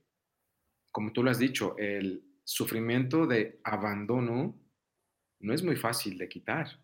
[0.90, 4.58] como tú lo has dicho, el sufrimiento de abandono
[5.40, 6.80] no es muy fácil de quitar,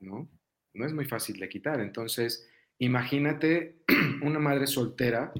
[0.00, 0.28] ¿no?
[0.74, 1.80] No es muy fácil de quitar.
[1.80, 2.48] Entonces,
[2.78, 3.82] imagínate
[4.22, 5.32] una madre soltera,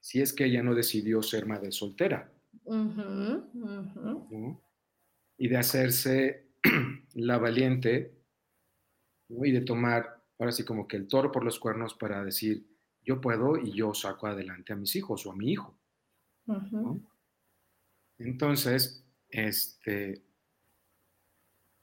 [0.00, 2.30] si es que ella no decidió ser madre soltera,
[5.36, 6.43] Y de hacerse
[7.14, 8.14] la valiente,
[9.28, 12.66] y de tomar, ahora sí, como que el toro por los cuernos para decir,
[13.02, 15.76] yo puedo y yo saco adelante a mis hijos o a mi hijo.
[18.18, 20.22] Entonces, este,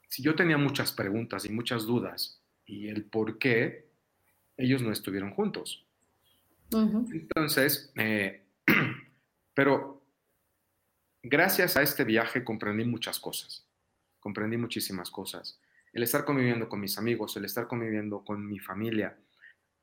[0.08, 3.90] si yo tenía muchas preguntas y muchas dudas y el por qué,
[4.56, 5.86] ellos no estuvieron juntos.
[7.12, 8.44] Entonces, eh,
[9.54, 10.02] pero
[11.22, 13.66] gracias a este viaje comprendí muchas cosas,
[14.22, 15.60] comprendí muchísimas cosas.
[15.92, 19.18] El estar conviviendo con mis amigos, el estar conviviendo con mi familia,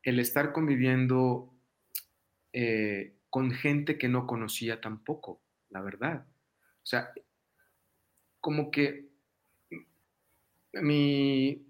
[0.02, 1.54] el estar conviviendo
[2.54, 6.26] eh, con gente que no conocía tampoco, la verdad.
[6.82, 7.12] O sea,
[8.40, 9.10] como que
[10.74, 11.68] mi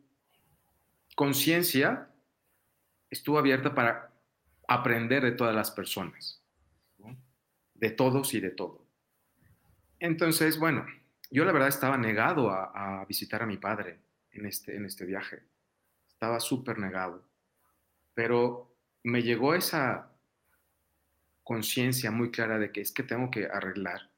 [1.15, 2.07] conciencia
[3.09, 4.13] estuvo abierta para
[4.67, 6.43] aprender de todas las personas,
[7.73, 8.85] de todos y de todo.
[9.99, 10.85] Entonces, bueno,
[11.31, 13.99] yo la verdad estaba negado a, visitar a mi padre
[14.31, 15.43] en este, en este viaje.
[16.07, 17.23] Estaba súper negado.
[18.13, 20.11] Pero me llegó esa
[21.43, 24.09] conciencia muy clara de que es que tengo que arreglar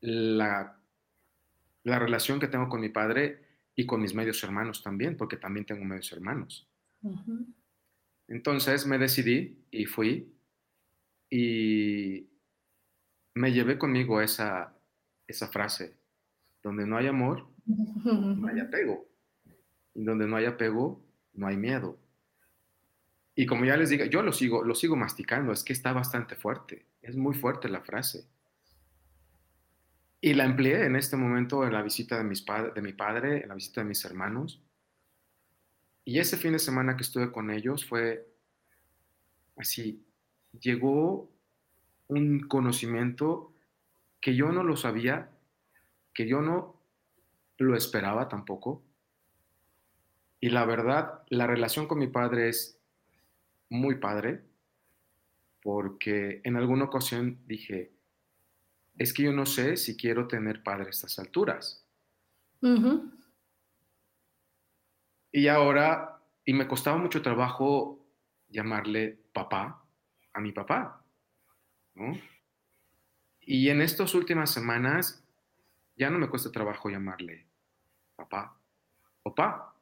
[0.00, 0.80] la,
[1.82, 5.66] la relación que tengo con mi padre y con mis medios hermanos también, porque también
[5.66, 6.68] tengo medios hermanos.
[8.26, 10.34] Entonces me decidí y fui
[11.30, 12.28] y
[13.34, 14.77] me llevé conmigo esa,
[15.28, 15.94] esa frase,
[16.62, 19.06] donde no hay amor, no hay apego.
[19.94, 21.00] Y donde no hay apego,
[21.34, 21.98] no hay miedo.
[23.34, 26.34] Y como ya les digo, yo lo sigo, lo sigo masticando, es que está bastante
[26.34, 28.26] fuerte, es muy fuerte la frase.
[30.20, 33.48] Y la empleé en este momento en la visita de, mis de mi padre, en
[33.48, 34.60] la visita de mis hermanos.
[36.04, 38.26] Y ese fin de semana que estuve con ellos fue
[39.56, 40.04] así,
[40.58, 41.30] llegó
[42.08, 43.52] un conocimiento
[44.20, 45.30] que yo no lo sabía,
[46.14, 46.80] que yo no
[47.58, 48.82] lo esperaba tampoco.
[50.40, 52.80] Y la verdad, la relación con mi padre es
[53.68, 54.42] muy padre,
[55.62, 57.92] porque en alguna ocasión dije,
[58.96, 61.84] es que yo no sé si quiero tener padre a estas alturas.
[65.30, 68.04] Y ahora, y me costaba mucho trabajo
[68.48, 69.84] llamarle papá
[70.32, 71.04] a mi papá,
[73.50, 75.24] Y en estas últimas semanas
[75.96, 77.46] ya no me cuesta trabajo llamarle
[78.14, 78.54] papá
[79.22, 79.74] o papá,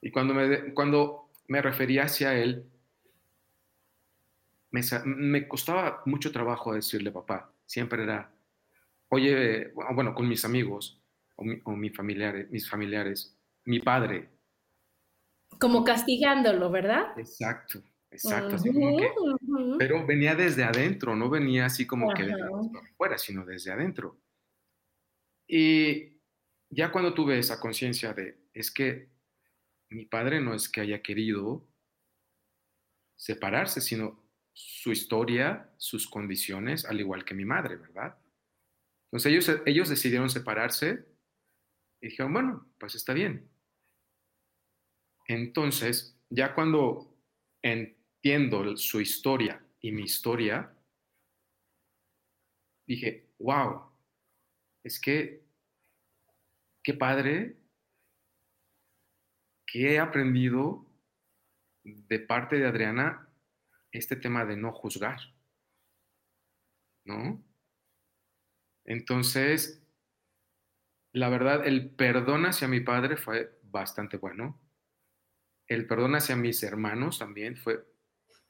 [0.00, 2.68] Y cuando me, cuando me refería hacia él,
[4.72, 7.52] me, costaba mucho trabajo decirle papá.
[7.66, 8.32] Siempre era,
[9.10, 11.00] oye, bueno, con mis amigos
[11.36, 14.28] o, mi, familiares, mis familiares, mi padre.
[15.60, 17.16] Como castigándolo, ¿verdad?
[17.16, 18.56] Exacto, exacto.
[19.78, 22.34] pero venía desde adentro, no venía así como que de
[22.92, 24.20] afuera, sino desde adentro.
[25.46, 26.20] Y
[26.70, 29.10] ya cuando tuve esa conciencia de, es que
[29.90, 31.66] mi padre no es que haya querido
[33.16, 38.18] separarse, sino su historia, sus condiciones, al igual que mi madre, ¿verdad?
[39.06, 41.06] Entonces ellos, ellos decidieron separarse
[42.00, 43.48] y dijeron, bueno, pues está bien.
[45.28, 47.15] Entonces, ya cuando
[47.72, 50.72] entiendo su historia y mi historia,
[52.86, 53.90] dije, wow,
[54.82, 55.44] es que,
[56.82, 57.56] qué padre
[59.66, 60.86] que he aprendido
[61.82, 63.28] de parte de Adriana
[63.90, 65.18] este tema de no juzgar,
[67.04, 67.42] ¿no?
[68.84, 69.82] Entonces,
[71.12, 74.60] la verdad, el perdón hacia mi padre fue bastante bueno.
[75.68, 77.84] El perdón hacia mis hermanos también fue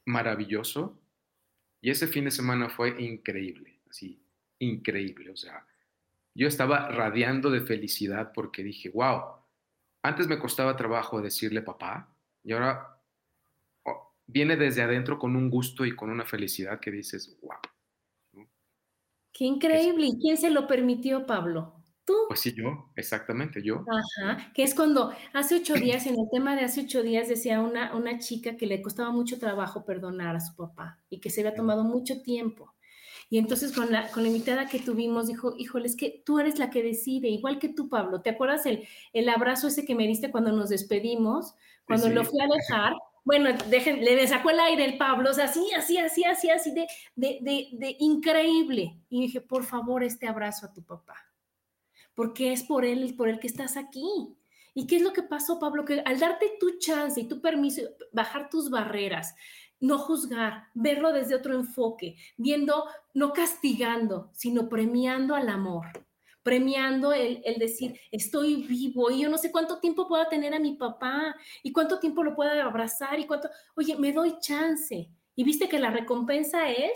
[0.04, 1.00] maravilloso.
[1.80, 4.20] Y ese fin de semana fue increíble, así,
[4.58, 5.30] increíble.
[5.30, 5.66] O sea,
[6.34, 9.36] yo estaba radiando de felicidad porque dije, wow,
[10.02, 12.96] antes me costaba trabajo decirle papá y ahora
[14.26, 18.46] viene desde adentro con un gusto y con una felicidad que dices, wow.
[19.32, 20.06] Qué increíble.
[20.06, 21.75] ¿Y quién se lo permitió, Pablo?
[22.06, 22.14] ¿Tú?
[22.28, 23.84] Pues sí, yo, exactamente, yo.
[23.90, 27.60] Ajá, que es cuando hace ocho días, en el tema de hace ocho días, decía
[27.60, 31.40] una, una chica que le costaba mucho trabajo perdonar a su papá y que se
[31.40, 32.72] había tomado mucho tiempo.
[33.28, 36.58] Y entonces con la, con la invitada que tuvimos dijo, híjole, es que tú eres
[36.58, 38.22] la que decide, igual que tú, Pablo.
[38.22, 41.54] ¿Te acuerdas el, el abrazo ese que me diste cuando nos despedimos?
[41.86, 42.94] Cuando lo fui a dejar,
[43.24, 46.72] bueno, dejen, le sacó el aire el Pablo, o sea, así, así, así, así, así,
[46.72, 46.86] de,
[47.16, 48.96] de, de, de, increíble.
[49.08, 51.16] Y dije, por favor, este abrazo a tu papá,
[52.16, 54.36] porque es por él, por el que estás aquí.
[54.74, 55.84] ¿Y qué es lo que pasó, Pablo?
[55.84, 59.36] Que al darte tu chance y tu permiso, bajar tus barreras,
[59.78, 65.86] no juzgar, verlo desde otro enfoque, viendo, no castigando, sino premiando al amor.
[66.42, 70.60] premiando el, el, decir, estoy vivo y yo no sé cuánto tiempo pueda tener a
[70.60, 75.10] mi papá y cuánto tiempo lo pueda abrazar y cuánto, oye, me doy chance.
[75.34, 76.92] Y viste que la recompensa es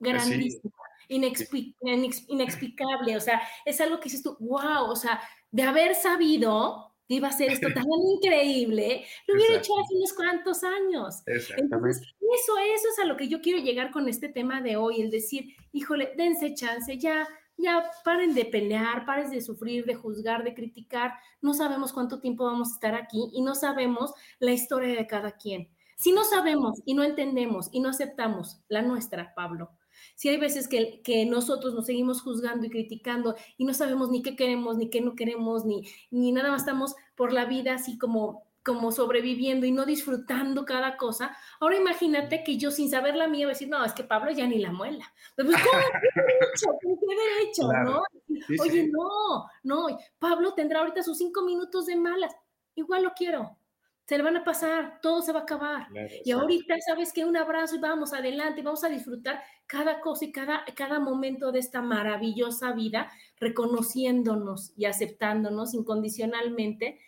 [0.00, 6.92] grandísima, inexplicable, o sea, es algo que dices tú, wow, o sea, de haber sabido
[7.08, 7.84] que iba a ser esto tan
[8.16, 11.22] increíble, lo hubiera hecho hace unos cuantos años.
[11.56, 15.00] Entonces, eso, eso es a lo que yo quiero llegar con este tema de hoy,
[15.00, 17.26] el decir, híjole, dense chance, ya,
[17.56, 21.14] ya paren de pelear, paren de sufrir, de juzgar, de criticar.
[21.40, 25.32] No sabemos cuánto tiempo vamos a estar aquí y no sabemos la historia de cada
[25.32, 25.68] quien.
[25.96, 29.70] Si no sabemos y no entendemos y no aceptamos la nuestra, Pablo,
[30.22, 34.22] si hay veces que, que, nosotros nos seguimos juzgando y criticando y no sabemos ni
[34.22, 37.98] qué queremos, ni qué no queremos, ni, ni nada más estamos por la vida así
[37.98, 41.36] como como sobreviviendo y no disfrutando cada cosa.
[41.58, 44.30] Ahora imagínate que yo sin saber la mía voy a decir, no, es que Pablo
[44.30, 45.12] ya ni la muela.
[45.34, 45.82] Pues, ¿cómo?
[46.14, 46.78] ¿Qué derecho?
[46.80, 47.72] qué derecho?
[47.82, 48.02] ¿no?
[48.62, 52.32] Oye, no, no, Pablo tendrá ahorita sus cinco minutos de malas.
[52.76, 53.56] Igual lo quiero,
[54.06, 55.86] se le van a pasar, todo se va a acabar.
[56.24, 60.32] y ahorita, ¿sabes que Un abrazo y vamos adelante, vamos a disfrutar cada cosa y
[60.32, 67.00] cada, cada momento de esta maravillosa vida, reconociéndonos y aceptándonos incondicionalmente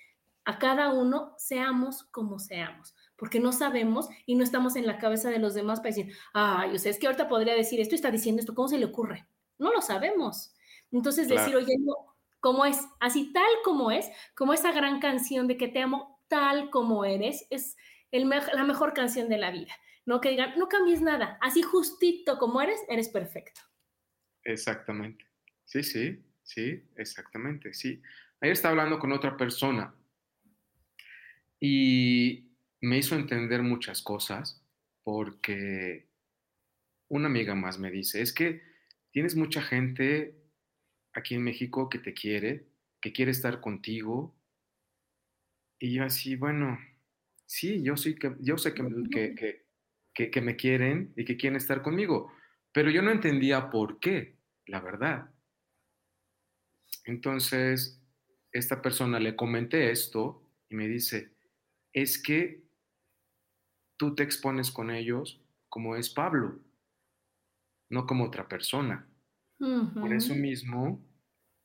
[0.45, 5.31] a cada uno, seamos como seamos, porque no sabemos y no estamos en la cabeza
[5.31, 7.97] de los demás para decir, ay, o sea, es que ahorita podría decir esto y
[7.97, 9.27] está diciendo esto, ¿cómo se le ocurre?
[9.59, 10.55] No lo sabemos.
[10.93, 11.95] Entonces decir, oye, no,
[12.41, 16.71] como es, así tal como es, como esa gran canción de que te amo tal
[16.71, 17.77] como eres, es
[18.11, 19.73] la mejor canción de la vida.
[20.07, 23.61] No que digan, no cambies nada, así justito como eres, eres perfecto.
[24.45, 25.25] Exactamente.
[25.65, 28.03] Sí, sí, sí, exactamente, sí.
[28.41, 29.95] Ayer estaba hablando con otra persona
[31.59, 32.51] y
[32.83, 34.63] me hizo entender muchas cosas
[35.03, 36.11] porque
[37.09, 38.63] una amiga más me dice, es que
[39.11, 40.37] tienes mucha gente
[41.15, 42.67] aquí en México que te quiere,
[43.01, 44.37] que quiere estar contigo,
[45.79, 46.79] y yo así, bueno,
[47.47, 49.65] sí, yo, sí que, yo sé que,
[50.15, 52.33] que, que, me quieren y que quieren estar conmigo,
[52.73, 55.31] pero yo no entendía por qué, la verdad.
[57.05, 58.01] Entonces,
[58.53, 61.35] esta persona le comenté esto y me dice,
[61.93, 62.63] es que
[63.97, 66.61] tú te expones con ellos como es Pablo,
[67.91, 69.09] no como otra persona.
[69.59, 71.05] Por eso mismo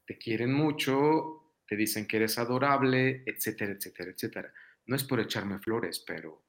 [0.05, 1.38] te quieren mucho
[1.69, 4.53] te dicen que eres adorable, etcétera, etcétera, etcétera.
[4.87, 6.43] No es por echarme flores, pero...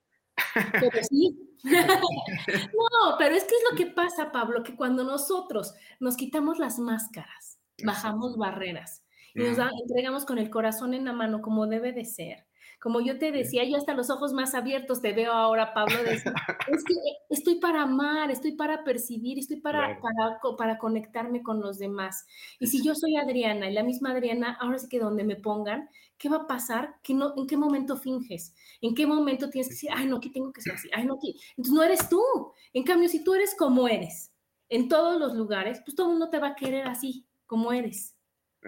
[0.73, 1.39] Pero sí.
[1.62, 6.79] no, pero es que es lo que pasa, Pablo, que cuando nosotros nos quitamos las
[6.79, 9.05] máscaras, bajamos barreras
[9.35, 12.47] y nos entregamos con el corazón en la mano como debe de ser,
[12.81, 16.24] como yo te decía, yo hasta los ojos más abiertos te veo ahora, Pablo, es
[16.24, 16.95] que
[17.28, 22.26] estoy para amar, estoy para percibir, estoy para, para, para, conectarme con los demás.
[22.59, 25.91] Y si yo soy Adriana y la misma Adriana, ahora sí que donde me pongan,
[26.16, 26.97] ¿qué va a pasar?
[27.03, 28.55] ¿Qué no, ¿En qué momento finges?
[28.81, 31.14] ¿En qué momento tienes que decir, ay, no, aquí tengo que ser así, ay, no,
[31.14, 31.39] aquí?
[31.51, 32.22] Entonces no eres tú.
[32.72, 34.33] En cambio, si tú eres como eres,
[34.70, 38.16] en todos los lugares, pues todo el mundo te va a querer así, como eres.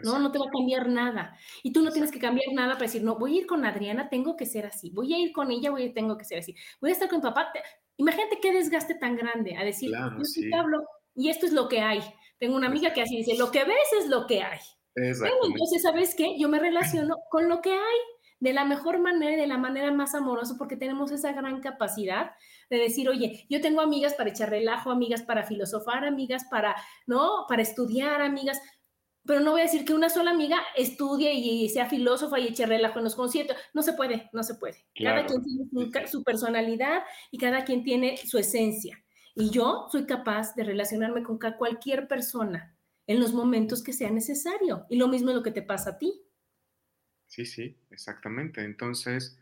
[0.02, 0.18] ¿No?
[0.18, 1.36] No te va a cambiar nada.
[1.62, 4.08] Y tú no tienes que cambiar nada para decir, no, voy a ir con Adriana,
[4.08, 4.90] tengo que ser así.
[4.90, 6.54] Voy a ir con ella, voy a, tengo que ser así.
[6.80, 7.52] Voy a estar con papá.
[7.96, 10.48] Imagínate qué desgaste tan grande a decir, yo sí.
[10.50, 10.82] Pablo,
[11.14, 12.00] y esto es lo que hay.
[12.38, 14.60] Tengo una amiga que así dice, lo que ves es lo que hay.
[14.94, 16.38] entonces, ¿sabes qué?
[16.38, 16.58] Yo me
[16.98, 17.98] relaciono con lo que hay
[18.40, 22.32] de la mejor manera y de la manera más amorosa, porque tenemos esa gran capacidad
[22.70, 26.74] de decir, oye, yo tengo amigas para echar relajo, amigas para filosofar, amigas para,
[27.06, 27.44] ¿no?
[27.48, 28.60] Para estudiar, amigas
[29.24, 32.66] pero no voy a decir que una sola amiga estudie y sea filósofa y eche
[32.66, 33.56] relajo en los conciertos.
[33.72, 34.84] No se puede, no se puede.
[34.96, 39.02] Cada quien tiene su, personalidad y cada quien tiene su esencia.
[39.34, 44.86] Y yo soy capaz de relacionarme con cualquier persona en los momentos que sea necesario.
[44.90, 46.20] Y lo mismo es lo que te pasa a ti.
[47.28, 48.64] Sí, sí, exactamente.
[48.64, 49.38] Entonces,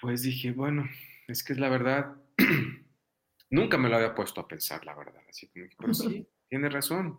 [0.00, 0.88] pues dije, bueno,
[1.26, 2.16] es que es la verdad.
[3.50, 5.22] Nunca me lo había puesto a pensar, la verdad.
[5.28, 7.18] Así como que, pero sí, tiene razón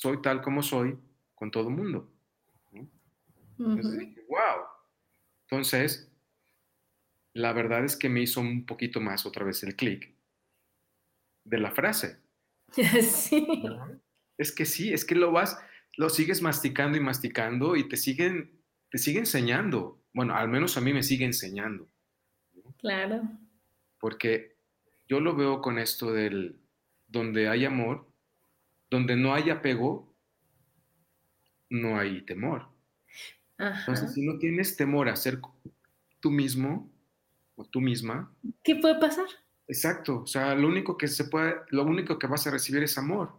[0.00, 0.98] soy tal como soy
[1.34, 2.10] con todo el mundo.
[3.58, 4.64] Entonces wow.
[5.42, 6.10] Entonces,
[7.34, 10.14] la verdad es que me hizo un poquito más otra vez el clic
[11.44, 12.18] de la frase.
[13.02, 13.46] Sí.
[14.38, 15.58] Es que sí, es que lo vas,
[15.98, 18.58] lo sigues masticando y masticando y te siguen,
[18.90, 20.00] te sigue enseñando.
[20.14, 21.86] Bueno, al menos a mí me sigue enseñando.
[22.78, 23.22] Claro.
[23.98, 24.56] Porque
[25.06, 26.58] yo lo veo con esto del
[27.06, 28.09] donde hay amor,
[28.90, 30.12] donde no hay apego,
[31.68, 32.68] no hay temor.
[33.58, 35.38] Entonces, si no tienes temor a ser
[36.18, 36.90] tú mismo
[37.56, 38.34] o tú misma,
[38.64, 39.26] ¿qué puede pasar?
[39.68, 42.98] Exacto, o sea, lo único que se puede, lo único que vas a recibir es
[42.98, 43.32] amor.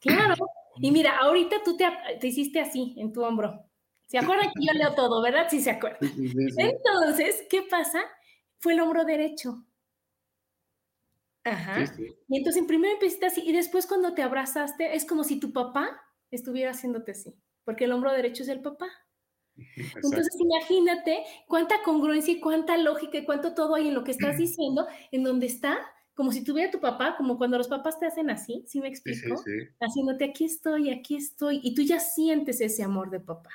[0.00, 0.34] Claro,
[0.80, 3.64] Y mira, ahorita tú te, hiciste así en tu hombro.
[4.06, 5.48] ¿Se acuerdan que yo leo todo, verdad?
[5.50, 5.98] Sí, se acuerdan.
[6.02, 8.00] Entonces, ¿qué pasa?
[8.58, 9.64] Fue el hombro derecho.
[11.52, 11.84] Ajá.
[12.28, 16.00] Y entonces primero empezaste así y después cuando te abrazaste es como si tu papá
[16.30, 17.34] estuviera haciéndote así,
[17.64, 18.88] porque el hombro derecho es el papá.
[19.76, 24.36] Entonces imagínate cuánta congruencia y cuánta lógica y cuánto todo hay en lo que estás
[24.38, 25.78] diciendo, en donde está,
[26.14, 29.42] como si tuviera tu papá, como cuando los papás te hacen así, ¿sí me explico?
[29.80, 33.50] Haciéndote aquí estoy, aquí estoy, y tú ya sientes ese amor de papá.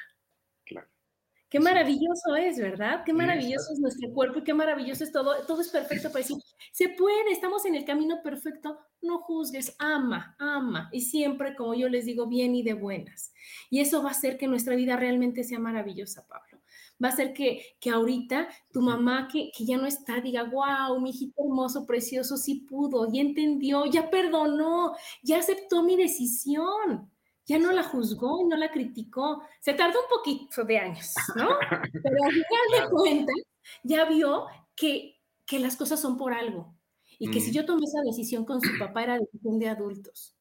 [1.54, 3.04] Qué maravilloso es, ¿verdad?
[3.06, 5.36] Qué maravilloso es nuestro cuerpo y qué maravilloso es todo.
[5.46, 6.38] Todo es perfecto para decir,
[6.72, 8.80] se puede, estamos en el camino perfecto.
[9.04, 10.90] No juzgues, ama, ama.
[10.92, 13.36] Y siempre, como yo les digo, bien y de buenas.
[13.70, 16.60] Y eso va a hacer que nuestra vida realmente sea maravillosa, Pablo.
[16.94, 21.00] Va a hacer que, que ahorita tu mamá, que, que ya no está, diga, wow,
[21.00, 27.13] mi hijito hermoso, precioso, sí pudo, ya entendió, ya perdonó, ya aceptó mi decisión
[27.46, 29.44] ya no la juzgó y no la criticó.
[29.60, 31.50] Se tardó un poquito de años, ¿no?
[32.04, 33.36] Pero al final de cuentas,
[33.84, 36.76] ya vio que, que las cosas son por algo.
[37.20, 40.36] Y que si yo tomé esa decisión con su papá era decisión de adultos.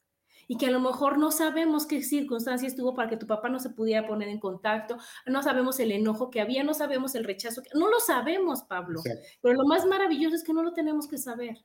[0.49, 3.61] Y que a lo mejor no sabemos qué circunstancias tuvo para que tu papá no
[3.61, 7.63] se pudiera poner en contacto, no sabemos el enojo que había, no sabemos el rechazo,
[7.63, 9.01] que, no lo sabemos, Pablo.
[9.41, 11.65] Pero lo más maravilloso es que no lo tenemos que saber,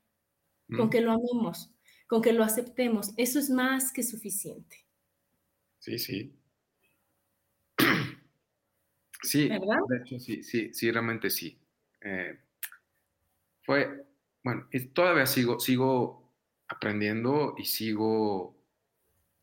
[0.76, 1.72] con que lo amemos,
[2.08, 3.14] con que lo aceptemos.
[3.18, 4.87] Eso es más que suficiente.
[5.88, 6.36] Sí, sí.
[9.24, 9.80] Sí, ¿verdad?
[9.90, 11.60] de hecho, sí, sí, sí, realmente sí.
[12.02, 12.40] Eh,
[13.64, 14.06] fue,
[14.44, 16.32] bueno, todavía sigo, sigo
[16.68, 18.64] aprendiendo y sigo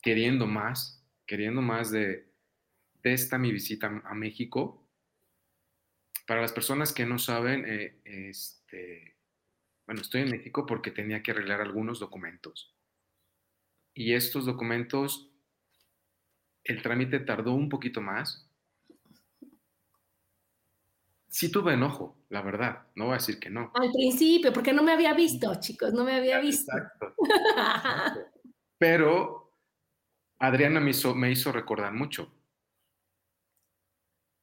[0.00, 2.30] queriendo más, queriendo más de,
[3.02, 4.86] esta mi visita a México.
[6.26, 9.16] Para las personas que no saben, eh, este,
[9.86, 12.76] bueno, estoy en México porque tenía que arreglar algunos documentos.
[13.92, 15.33] Y estos documentos
[16.64, 18.48] el trámite tardó un poquito más.
[21.28, 23.72] Sí tuve enojo, la verdad, no voy a decir que no.
[23.74, 26.72] Al principio, porque no me había visto, chicos, no me había visto.
[28.78, 29.52] Pero
[30.38, 32.32] Adriana me hizo, me hizo recordar mucho.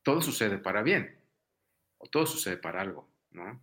[0.04, 1.16] Todo sucede para bien,
[1.98, 3.62] o todo sucede para algo, ¿no?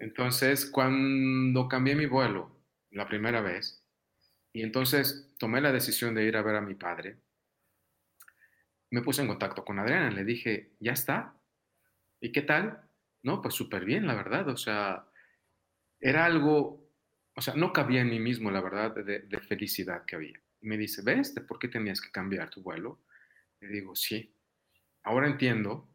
[0.00, 2.50] Entonces, cuando cambié mi vuelo
[2.90, 3.82] la primera vez,
[4.52, 7.16] y entonces tomé la decisión de ir a ver a mi padre,
[8.90, 11.34] me puse en contacto con Adriana, le dije, ya está.
[12.20, 12.82] ¿Y qué tal?
[13.22, 14.48] No, pues súper bien, la verdad.
[14.48, 15.06] O sea,
[16.00, 16.90] era algo,
[17.36, 20.40] o sea, no cabía en mí mismo, la verdad, de, felicidad que había.
[20.60, 23.00] Y me dice, ¿ves por qué tenías que cambiar tu vuelo?
[23.60, 24.34] Le digo, sí.
[25.04, 25.88] Ahora entiendo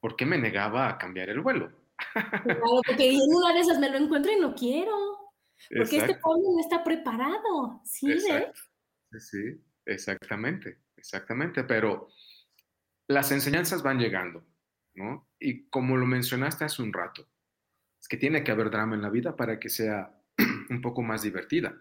[0.00, 1.70] por qué me negaba a cambiar el vuelo.
[2.42, 4.92] Claro, porque en una de esas me lo encuentro y no quiero.
[5.76, 7.82] Porque este pueblo no está preparado.
[7.84, 8.18] Sí,
[9.18, 11.64] Sí, exactamente, exactamente.
[11.64, 12.08] Pero
[13.10, 14.44] las enseñanzas van llegando,
[14.94, 15.28] ¿no?
[15.40, 17.28] Y como lo mencionaste hace un rato,
[18.00, 20.14] es que tiene que haber drama en la vida para que sea
[20.70, 21.74] un poco más divertida.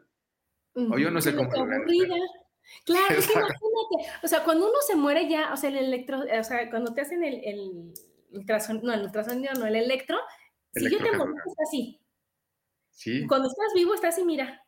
[0.74, 5.28] O yo no sé cómo Claro, es que imagínate, o sea, cuando uno se muere
[5.28, 7.94] ya, o sea, el electro, o sea, cuando te hacen el, el
[8.32, 10.18] ultrasonido, no, el ultrasonido, no, el electro,
[10.74, 12.00] si yo te muero, está así.
[12.92, 13.26] Sí.
[13.28, 14.64] cuando estás vivo, estás así, mira.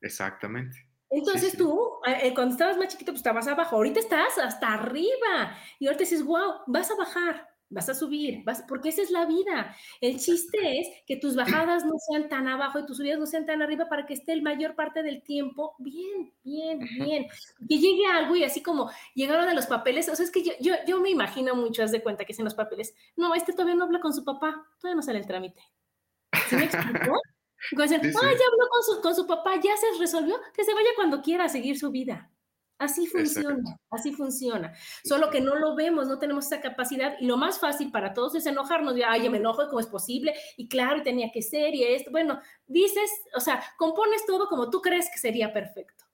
[0.00, 0.76] Exactamente.
[1.14, 5.86] Entonces tú, eh, cuando estabas más chiquito, pues estabas abajo, ahorita estás hasta arriba y
[5.86, 9.76] ahorita dices, wow, vas a bajar, vas a subir, vas, porque esa es la vida.
[10.00, 13.46] El chiste es que tus bajadas no sean tan abajo y tus subidas no sean
[13.46, 17.26] tan arriba para que esté el mayor parte del tiempo bien, bien, bien.
[17.68, 20.52] Que llegue algo y así como llegaron a los papeles, o sea, es que yo,
[20.60, 23.52] yo, yo me imagino mucho, haz de cuenta que es en los papeles, no, este
[23.52, 25.62] todavía no habla con su papá, todavía no sale el trámite.
[26.48, 27.14] ¿Sí me explicó?
[27.72, 31.22] Ah, ya habló con su, con su papá, ya se resolvió, que se vaya cuando
[31.22, 32.30] quiera a seguir su vida.
[32.76, 34.74] Así funciona, así funciona.
[35.04, 38.34] Solo que no lo vemos, no tenemos esa capacidad y lo más fácil para todos
[38.34, 40.34] es enojarnos, ay, ya me enojo, ¿cómo es posible?
[40.56, 42.10] Y claro, tenía que ser y esto.
[42.10, 46.04] Bueno, dices, o sea, compones todo como tú crees que sería perfecto.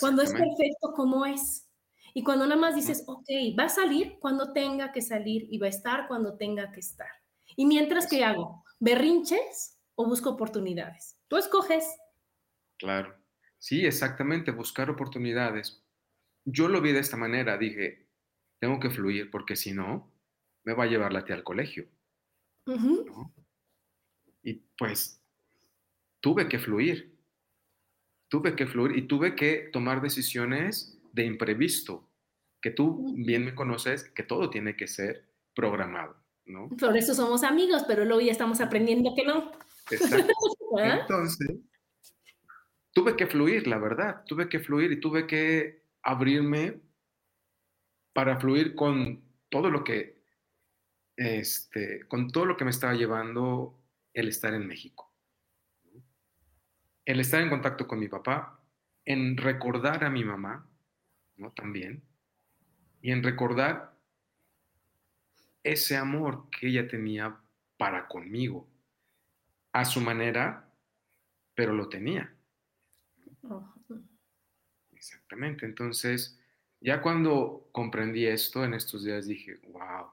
[0.00, 1.68] Cuando es perfecto como es.
[2.14, 3.28] Y cuando nada más dices, ok,
[3.58, 7.08] va a salir cuando tenga que salir y va a estar cuando tenga que estar.
[7.56, 8.64] Y mientras, ¿qué hago?
[8.80, 9.78] ¿Berrinches?
[10.02, 11.18] O busco oportunidades?
[11.28, 11.84] Tú escoges.
[12.78, 13.16] Claro.
[13.58, 15.82] Sí, exactamente, buscar oportunidades.
[16.44, 18.08] Yo lo vi de esta manera, dije,
[18.58, 20.12] tengo que fluir porque si no,
[20.64, 21.88] me va a llevar la tía al colegio.
[24.42, 25.20] Y pues
[26.20, 27.16] tuve que fluir,
[28.28, 32.08] tuve que fluir y tuve que tomar decisiones de imprevisto,
[32.60, 36.68] que tú bien me conoces, que todo tiene que ser programado, ¿no?
[36.68, 39.52] Por eso somos amigos, pero luego ya estamos aprendiendo que no.
[40.78, 40.98] ¿Ah?
[41.00, 41.58] Entonces,
[42.92, 46.80] tuve que fluir, la verdad, tuve que fluir y tuve que abrirme
[48.12, 50.22] para fluir con todo lo que,
[51.16, 53.78] este, con todo lo que me estaba llevando
[54.12, 55.12] el estar en México.
[57.04, 58.60] El estar en contacto con mi papá,
[59.04, 60.68] en recordar a mi mamá,
[61.36, 61.52] ¿no?
[61.52, 62.04] También,
[63.00, 63.98] y en recordar
[65.64, 67.36] ese amor que ella tenía
[67.76, 68.68] para conmigo,
[69.72, 70.70] a su manera,
[71.54, 72.34] pero lo tenía.
[74.92, 75.66] Exactamente.
[75.66, 76.38] Entonces,
[76.80, 80.10] ya cuando comprendí esto en estos días, dije, wow.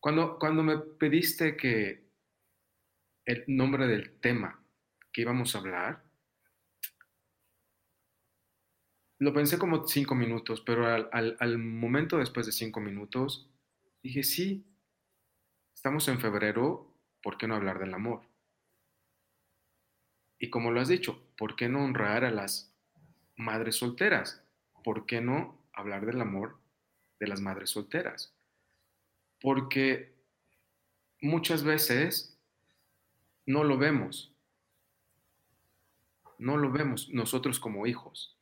[0.00, 2.06] Cuando, cuando me pediste que
[3.24, 4.62] el nombre del tema
[5.12, 6.04] que íbamos a hablar,
[9.18, 13.50] lo pensé como cinco minutos, pero al, al momento después de cinco minutos,
[14.02, 14.64] dije, sí,
[15.74, 16.95] estamos en febrero,
[17.26, 18.22] ¿por qué no hablar del amor?
[20.38, 22.72] Y como lo has dicho, ¿por qué no honrar a las
[23.34, 24.44] madres solteras?
[24.84, 26.56] ¿Por qué no hablar del amor
[27.18, 28.32] de las madres solteras?
[29.40, 30.14] Porque
[31.20, 32.38] muchas veces
[33.44, 34.32] no lo vemos.
[36.38, 38.38] No lo vemos nosotros como hijos.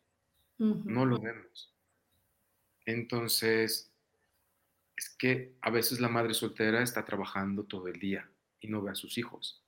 [0.58, 1.74] No lo vemos.
[2.84, 3.90] Entonces,
[4.94, 8.28] es que a veces la madre soltera está trabajando todo el día
[8.64, 9.62] y no ve a sus hijos.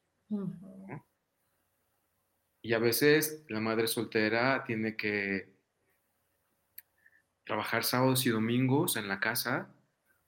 [2.63, 5.55] Y a veces la madre soltera tiene que
[7.45, 9.71] trabajar sábados y domingos en la casa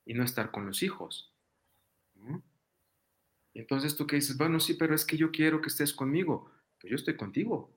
[0.04, 1.34] y no estar con los hijos.
[3.54, 6.52] Y entonces tú que dices, bueno, sí, pero es que yo quiero que estés conmigo.
[6.78, 7.74] Pues yo estoy contigo.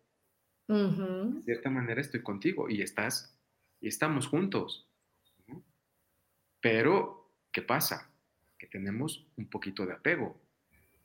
[0.67, 3.39] De cierta manera estoy contigo y estás
[3.79, 4.89] y estamos juntos.
[6.59, 8.13] Pero, ¿qué pasa?
[8.59, 10.40] Que tenemos un poquito de apego,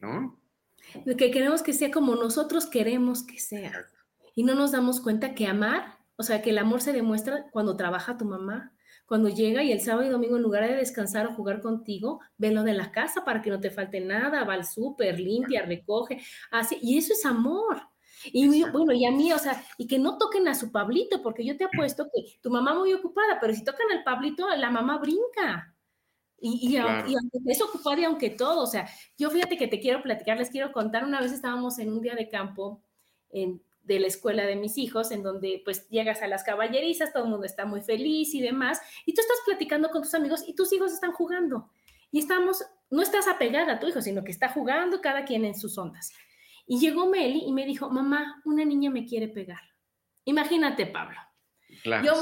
[0.06, 0.40] ¿no?
[1.16, 3.72] que queremos que sea como nosotros queremos que sea.
[4.34, 7.76] Y no nos damos cuenta que amar, o sea, que el amor se demuestra cuando
[7.76, 8.72] trabaja tu mamá,
[9.06, 12.50] cuando llega y el sábado y domingo en lugar de descansar o jugar contigo, ve
[12.50, 16.20] lo de la casa para que no te falte nada, va al súper, limpia, recoge,
[16.50, 17.82] así, y eso es amor.
[18.24, 21.44] Y bueno, y a mí, o sea, y que no toquen a su Pablito, porque
[21.44, 24.98] yo te apuesto que tu mamá muy ocupada, pero si tocan al Pablito, la mamá
[24.98, 25.75] brinca.
[26.38, 30.02] Y, y, aunque, es ocupada y aunque todo, o sea, yo fíjate que te quiero
[30.02, 32.82] platicar, les quiero contar, una vez estábamos en un día de campo
[33.82, 37.30] de la escuela de mis hijos, en donde pues llegas a las caballerizas, todo el
[37.30, 40.72] mundo está muy feliz y demás, y tú estás platicando con tus amigos y tus
[40.72, 41.70] hijos están jugando.
[42.10, 45.54] Y estamos, no estás apegada a tu hijo, sino que está jugando cada quien en
[45.54, 46.12] sus ondas.
[46.66, 49.60] Y llegó Meli y me dijo, mamá, una niña me quiere pegar.
[50.24, 51.18] Imagínate, Pablo.
[51.84, 52.14] Yo,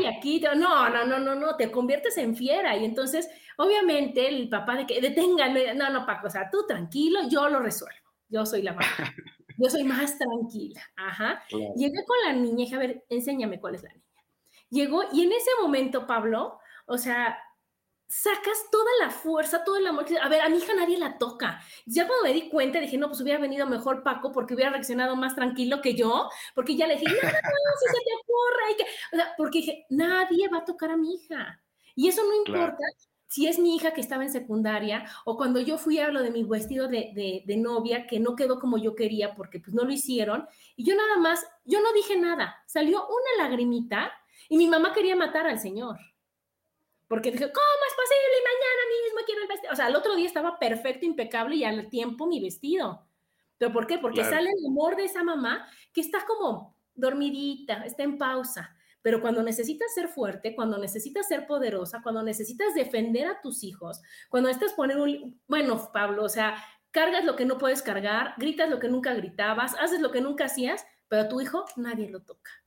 [0.00, 2.76] y aquí, no, no, no, no, no, te conviertes en fiera.
[2.76, 7.20] Y entonces, obviamente, el papá de que deténganme, no, no, Paco, o sea, tú tranquilo,
[7.28, 8.10] yo lo resuelvo.
[8.28, 8.86] Yo soy la mamá.
[9.58, 10.80] Yo soy más tranquila.
[10.96, 11.42] Ajá.
[11.76, 14.02] Llegué con la niña a ver, enséñame cuál es la niña.
[14.70, 17.38] Llegó y en ese momento, Pablo, o sea,
[18.12, 20.04] sacas toda la fuerza, todo el amor.
[20.20, 21.62] A ver, a mi hija nadie la toca.
[21.86, 25.16] Ya cuando me di cuenta, dije, no, pues hubiera venido mejor Paco porque hubiera reaccionado
[25.16, 28.76] más tranquilo que yo, porque ya le dije, no, no, no, si se te ocurra.
[28.76, 28.84] que...
[29.14, 31.62] O sea, porque dije, nadie va a tocar a mi hija.
[31.94, 32.84] Y eso no importa
[33.28, 36.30] si es mi hija que estaba en secundaria o cuando yo fui a lo de
[36.30, 39.84] mi vestido de, de, de, novia que no quedó como yo quería porque pues no
[39.84, 40.46] lo hicieron
[40.76, 44.12] y yo nada más, yo no dije nada, salió una lagrimita
[44.50, 45.96] y mi mamá quería matar al señor.
[47.12, 48.38] Porque dije, ¿cómo es posible?
[48.38, 49.72] Y mañana mismo quiero el vestido.
[49.74, 53.06] O sea, el otro día estaba perfecto, impecable y al tiempo mi vestido.
[53.58, 53.98] ¿Pero por qué?
[53.98, 58.74] Porque sale el amor de esa mamá que está como dormidita, está en pausa.
[59.02, 64.00] Pero cuando necesitas ser fuerte, cuando necesitas ser poderosa, cuando necesitas defender a tus hijos,
[64.30, 65.38] cuando estás poniendo un...
[65.46, 69.74] Bueno, Pablo, o sea, cargas lo que no puedes cargar, gritas lo que nunca gritabas,
[69.78, 72.61] haces lo que nunca hacías, pero a tu hijo nadie lo toca.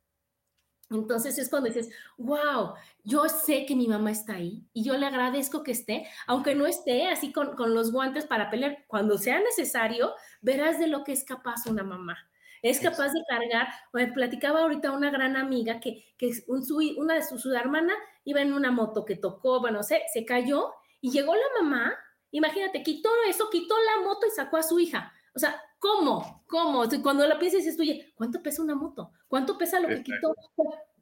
[0.89, 2.73] Entonces es cuando dices, wow,
[3.03, 6.67] yo sé que mi mamá está ahí y yo le agradezco que esté, aunque no
[6.67, 11.23] esté así con, los guantes para pelear, cuando sea necesario, verás de lo que es
[11.23, 12.17] capaz una mamá.
[12.61, 17.43] Es capaz de cargar, me platicaba ahorita una gran amiga que, que una de sus
[17.43, 21.61] su hermana iba en una moto que tocó, bueno, se, se cayó y llegó la
[21.61, 21.93] mamá,
[22.31, 25.13] imagínate, quitó eso, quitó la moto y sacó a su hija.
[25.35, 26.43] O sea, ¿cómo?
[26.47, 26.85] ¿Cómo?
[27.03, 29.11] Cuando la piensas dices, oye, ¿cuánto pesa una moto?
[29.27, 30.33] ¿Cuánto pesa lo que quitó?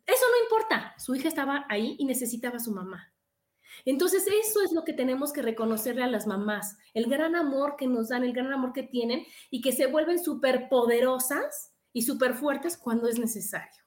[0.06, 0.96] Eso no importa.
[0.98, 3.14] Su hija estaba ahí y necesitaba a su mamá.
[3.86, 7.88] Entonces, eso es lo que tenemos que reconocerle a las mamás, el gran amor que
[7.88, 12.34] nos dan, el gran amor que tienen y que se vuelven súper poderosas y súper
[12.36, 13.84] fuertes cuando es necesario.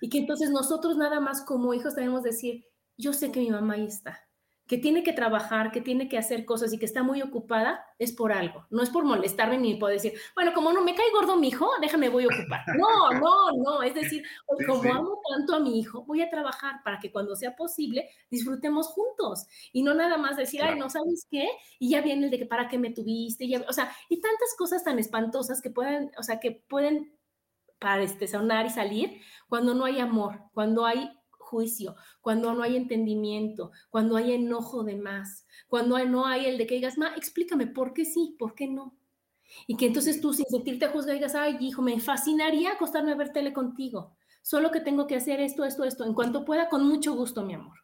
[0.00, 2.66] Y que entonces nosotros nada más como hijos tenemos que decir,
[2.96, 4.23] yo sé que mi mamá ahí está,
[4.66, 8.12] que tiene que trabajar, que tiene que hacer cosas y que está muy ocupada, es
[8.12, 8.66] por algo.
[8.70, 11.68] No es por molestarme ni por decir, bueno, como no me cae gordo mi hijo,
[11.80, 12.64] déjame, voy a ocupar.
[12.78, 13.82] No, no, no.
[13.82, 14.22] Es decir,
[14.66, 18.88] como amo tanto a mi hijo, voy a trabajar para que cuando sea posible disfrutemos
[18.88, 19.46] juntos.
[19.72, 21.48] Y no nada más decir, ay, no sabes qué,
[21.78, 23.48] y ya viene el de que para qué me tuviste.
[23.68, 27.14] o sea, y tantas cosas tan espantosas que pueden, o sea, que pueden
[27.78, 31.10] para este, sonar y salir cuando no hay amor, cuando hay
[31.44, 36.66] juicio, cuando no hay entendimiento, cuando hay enojo de más, cuando no hay el de
[36.66, 38.96] que digas, ma, explícame por qué sí, por qué no.
[39.66, 43.32] Y que entonces tú sin sentirte juzgado digas, ay, hijo, me fascinaría acostarme a ver
[43.32, 44.16] tele contigo.
[44.42, 46.04] Solo que tengo que hacer esto, esto, esto.
[46.04, 47.78] En cuanto pueda, con mucho gusto, mi amor.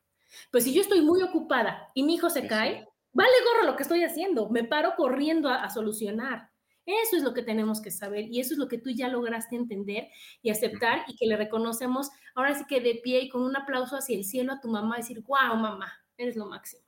[0.50, 3.82] Pues si yo estoy muy ocupada y mi hijo se cae, vale gorro lo que
[3.82, 4.48] estoy haciendo.
[4.50, 6.50] Me paro corriendo a solucionar.
[6.86, 9.54] Eso es lo que tenemos que saber y eso es lo que tú ya lograste
[9.54, 10.08] entender
[10.42, 13.96] y aceptar y que le reconocemos ahora sí que de pie y con un aplauso
[13.96, 16.82] hacia el cielo a tu mamá, decir, wow, mamá, eres lo máximo.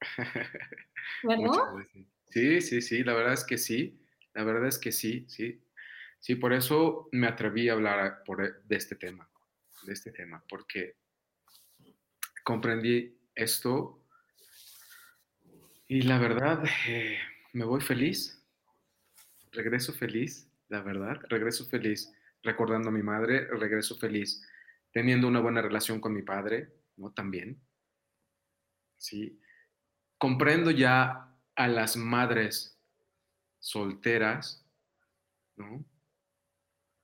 [1.22, 1.50] ¿Verdad?
[2.28, 3.98] Sí, sí, sí, la verdad es que sí,
[4.34, 5.60] la verdad es que sí, sí.
[6.20, 9.30] Sí, por eso me atreví a hablar por, de este tema,
[9.84, 10.96] de este tema, porque
[12.42, 14.02] comprendí esto
[15.86, 17.18] y la verdad eh,
[17.52, 18.37] me voy feliz,
[19.52, 24.46] regreso feliz, la verdad, regreso feliz recordando a mi madre, regreso feliz
[24.92, 27.12] teniendo una buena relación con mi padre, ¿no?
[27.12, 27.60] También.
[28.96, 29.40] Sí.
[30.18, 32.78] Comprendo ya a las madres
[33.60, 34.64] solteras,
[35.56, 35.84] ¿no?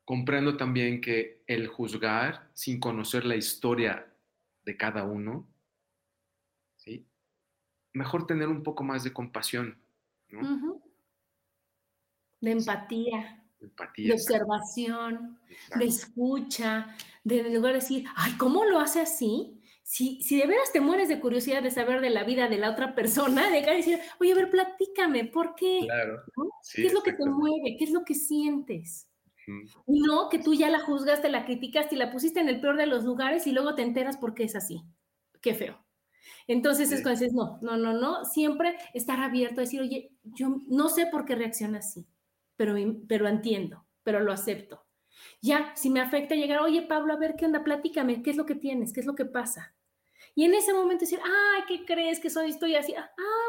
[0.05, 4.12] Comprendo también que el juzgar sin conocer la historia
[4.64, 5.49] de cada uno,
[6.76, 7.07] ¿sí?
[7.92, 9.80] Mejor tener un poco más de compasión,
[10.28, 10.74] ¿no?
[12.45, 13.45] De empatía,
[13.97, 15.38] de observación,
[15.76, 19.61] de escucha, de lugar de decir, ay, ¿cómo lo hace así?
[19.82, 22.70] Si, si de veras te mueres de curiosidad de saber de la vida de la
[22.70, 25.80] otra persona, de decir, oye, a ver, platícame, ¿por qué?
[25.82, 26.22] Claro.
[26.74, 27.76] ¿Qué es lo que te mueve?
[27.78, 29.09] ¿Qué es lo que sientes?
[29.86, 32.78] Y no que tú ya la juzgaste, la criticaste y la pusiste en el peor
[32.78, 34.82] de los lugares y luego te enteras por qué es así.
[35.42, 35.84] Qué feo.
[36.47, 40.62] Entonces es cuando dices, no, no, no, no, siempre estar abierto a decir, oye, yo
[40.66, 42.07] no sé por qué reacciona así
[42.57, 42.74] pero,
[43.09, 44.84] pero entiendo, pero lo acepto.
[45.40, 48.46] Ya, si me afecta llegar, oye Pablo, a ver qué onda, platícame, qué es lo
[48.46, 49.74] que tienes, qué es lo que pasa.
[50.34, 52.50] Y en ese momento decir, ay, ¿qué crees que soy?
[52.50, 53.09] Estoy así, ah,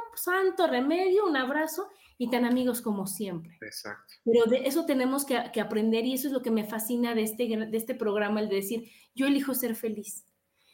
[0.09, 3.57] pues, santo remedio, un abrazo y tan amigos como siempre.
[3.61, 4.13] Exacto.
[4.23, 7.47] Pero de eso tenemos que, aprender y eso es lo que me fascina de este,
[7.47, 10.25] de este programa, el de decir, yo elijo ser feliz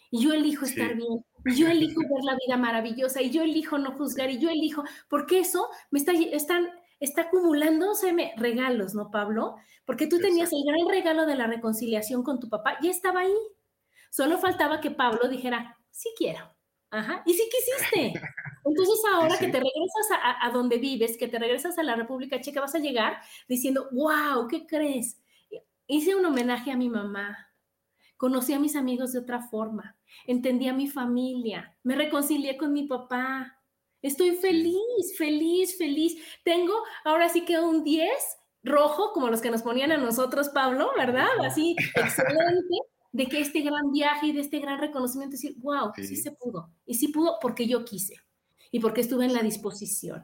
[0.10, 3.78] y yo elijo estar bien y yo elijo ver la vida maravillosa y yo elijo
[3.78, 6.70] no juzgar y yo elijo, porque eso me está, están
[7.02, 9.56] está acumulándose regalos, ¿no, Pablo?
[9.86, 13.36] Porque tú tenías el gran regalo de la reconciliación con tu papá, ya estaba ahí.
[14.12, 16.56] Solo faltaba que Pablo dijera, sí quiero.
[16.92, 18.14] Ajá, y sí quisiste.
[18.66, 22.40] Entonces ahora que te regresas a, a, donde vives, que te regresas a la República
[22.40, 25.20] Checa, vas a llegar diciendo, wow, ¿qué crees?
[25.88, 27.50] Hice un homenaje a mi mamá,
[28.18, 29.98] conocí a mis amigos de otra forma,
[30.28, 33.61] entendí a mi familia, me reconcilié con mi papá,
[34.02, 36.18] Estoy feliz, feliz, feliz.
[36.44, 36.74] Tengo
[37.04, 38.10] ahora sí que un 10
[38.64, 41.28] rojo, como los que nos ponían a nosotros, Pablo, ¿verdad?
[41.46, 42.76] Así, excelente,
[43.12, 46.16] de que este gran viaje y de este gran reconocimiento, decir, wow, sí.
[46.16, 46.72] se pudo.
[46.86, 48.16] Y sí pudo porque yo quise
[48.72, 50.24] y porque estuve en la disposición.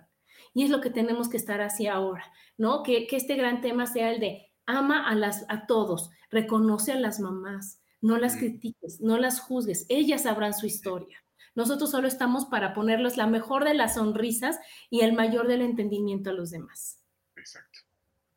[0.54, 2.82] Y es lo que tenemos que estar así ahora, ¿no?
[2.82, 7.00] Que, que este gran tema sea el de ama a, las, a todos, reconoce a
[7.00, 11.24] las mamás, no las critiques, no las juzgues, ellas sabrán su historia.
[11.58, 14.60] Nosotros solo estamos para ponerles la mejor de las sonrisas
[14.92, 17.04] y el mayor del entendimiento a los demás.
[17.36, 17.80] Exacto.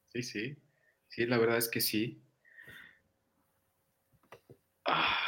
[0.08, 0.56] Sí, sí.
[1.06, 2.24] Sí, la verdad es que sí.
[4.86, 5.18] Ah.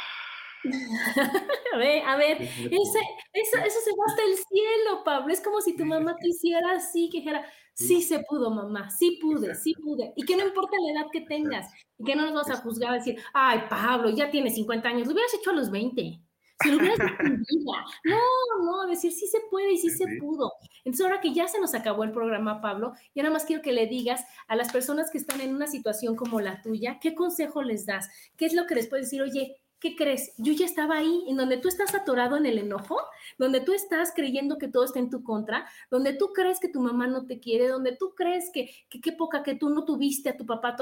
[1.73, 5.31] a ver, a ver, eso, se va hasta el cielo, Pablo.
[5.31, 9.19] Es como si tu mamá te hiciera así, que dijera, sí se pudo, mamá, sí
[9.21, 10.13] pude, sí pude.
[10.15, 12.93] Y que no importa la edad que tengas, y que no nos vas a juzgar
[12.93, 16.23] a decir, ay, Pablo, ya tienes 50 años, lo hubieras hecho a los 20.
[16.63, 16.97] Si lo hubieras
[18.05, 18.17] No,
[18.63, 20.53] no, decir sí se puede y sí, se pudo.
[20.85, 23.73] Entonces, ahora que ya se nos acabó el programa, Pablo, ya nada más quiero que
[23.73, 27.61] le digas a las personas que están en una situación como la tuya, ¿qué consejo
[27.61, 28.09] les das?
[28.37, 29.21] ¿Qué es lo que les puedes decir?
[29.21, 30.33] Oye, ¿qué crees?
[30.37, 32.97] Yo ya estaba ahí, en donde tú estás atorado en el enojo,
[33.37, 36.79] donde tú estás creyendo que todo está en tu contra, donde tú crees que tu
[36.79, 40.37] mamá no te quiere, donde tú crees que qué poca que tú no tuviste a
[40.37, 40.77] tu papá.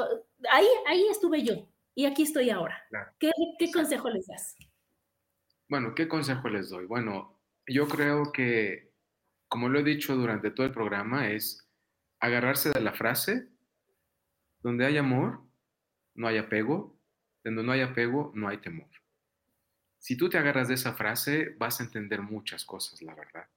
[0.51, 2.77] Ahí, ahí estuve yo y aquí estoy ahora.
[3.17, 4.55] ¿Qué, qué consejo les das?
[5.71, 6.85] Bueno, ¿qué consejo les doy?
[6.85, 8.91] Bueno, yo creo que,
[9.47, 11.65] como lo he dicho durante todo el programa, es
[12.19, 13.47] agarrarse de la frase,
[14.59, 15.41] donde hay amor,
[16.13, 16.99] no hay apego,
[17.41, 18.89] donde no hay apego, no hay temor.
[19.97, 23.47] si tú te agarras de esa frase, vas a entender muchas cosas, la verdad.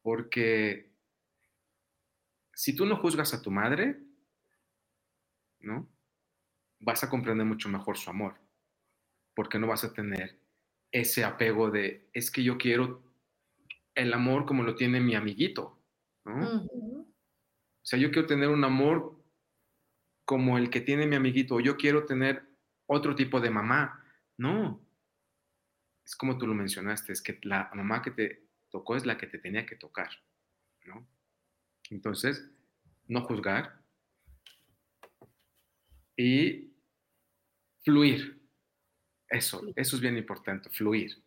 [0.00, 0.92] Porque
[2.52, 3.98] si tú no juzgas a tu madre,
[5.58, 5.88] ¿no?
[6.78, 8.36] Vas a comprender mucho mejor su amor,
[9.34, 10.43] porque no vas a tener
[10.94, 13.02] ese apego de, es que yo quiero
[13.96, 15.76] el amor como lo tiene mi amiguito,
[16.24, 16.62] ¿no?
[16.62, 17.06] O
[17.82, 19.20] sea, yo quiero tener un amor
[20.24, 22.44] como el que tiene mi amiguito, o yo quiero tener
[22.86, 24.04] otro tipo de mamá.
[24.36, 24.80] No,
[26.04, 29.26] es como tú lo mencionaste, es que la mamá que te tocó es la que
[29.26, 30.10] te tenía que tocar,
[30.84, 31.08] ¿no?
[31.90, 32.48] Entonces,
[33.08, 33.82] no juzgar
[36.16, 36.72] y
[37.82, 38.43] fluir.
[39.34, 41.22] Eso, eso es bien importante, fluir.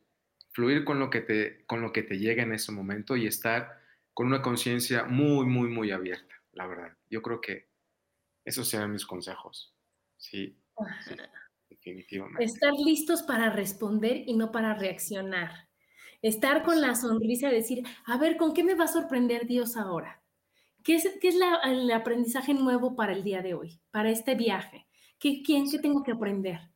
[0.54, 3.82] Fluir con lo que te, con lo que te llega en ese momento y estar
[4.14, 6.98] con una conciencia muy, muy, muy abierta, la verdad.
[7.10, 7.68] Yo creo que
[8.46, 9.76] esos sean mis consejos.
[10.18, 10.58] sí.
[11.70, 12.46] Definitivamente.
[12.46, 15.68] Estar listos para responder y no para reaccionar.
[16.22, 19.76] Estar con la sonrisa de decir, a ver, ¿con qué me va a sorprender Dios
[19.76, 20.24] ahora?
[20.82, 21.36] ¿Qué es, qué es
[21.66, 24.88] el aprendizaje nuevo para el día de hoy, para este viaje?
[25.20, 26.72] ¿Qué, quién, qué tengo que aprender?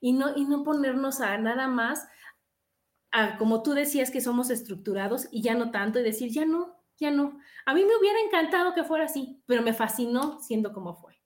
[0.00, 2.06] Y no, y no ponernos a nada más,
[3.10, 6.76] a, como tú decías que somos estructurados y ya no tanto, y decir, ya no,
[6.98, 7.38] ya no.
[7.66, 11.18] A mí me hubiera encantado que fuera así, pero me fascinó siendo como fue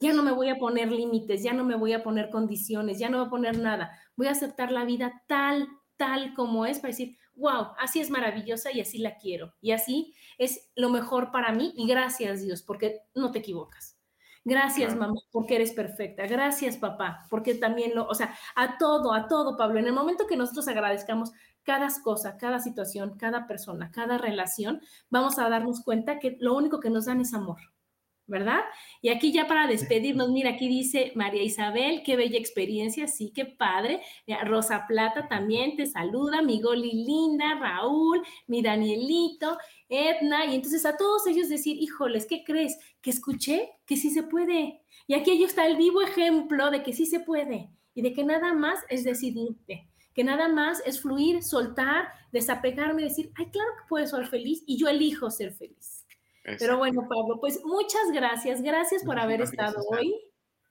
[0.00, 3.08] ya no me voy a poner límites, ya no me voy a poner condiciones, ya
[3.08, 3.98] no voy a poner nada.
[4.16, 8.70] Voy a aceptar la vida tal, tal como es para decir, wow, así es maravillosa
[8.72, 9.54] y así la quiero.
[9.60, 13.97] Y así es lo mejor para mí y gracias Dios, porque no te equivocas.
[14.44, 16.26] Gracias, mamá, porque eres perfecta.
[16.26, 19.78] Gracias, papá, porque también lo, o sea, a todo, a todo, Pablo.
[19.78, 21.32] En el momento que nosotros agradezcamos
[21.62, 24.80] cada cosa, cada situación, cada persona, cada relación,
[25.10, 27.58] vamos a darnos cuenta que lo único que nos dan es amor.
[28.28, 28.60] ¿Verdad?
[29.02, 33.46] Y aquí ya para despedirnos, mira, aquí dice María Isabel, qué bella experiencia, sí, qué
[33.46, 34.02] padre.
[34.44, 39.58] Rosa Plata también te saluda, mi Goli Linda, Raúl, mi Danielito,
[39.88, 42.78] Edna, y entonces a todos ellos decir, híjoles, ¿qué crees?
[43.00, 44.82] Que escuché que sí se puede.
[45.06, 48.52] Y aquí está el vivo ejemplo de que sí se puede y de que nada
[48.52, 53.88] más es decidirte que nada más es fluir, soltar, desapegarme y decir, ay, claro que
[53.88, 55.97] puedo ser feliz y yo elijo ser feliz.
[56.58, 58.62] Pero bueno, Pablo, pues muchas gracias.
[58.62, 60.14] Gracias por haber estado hoy.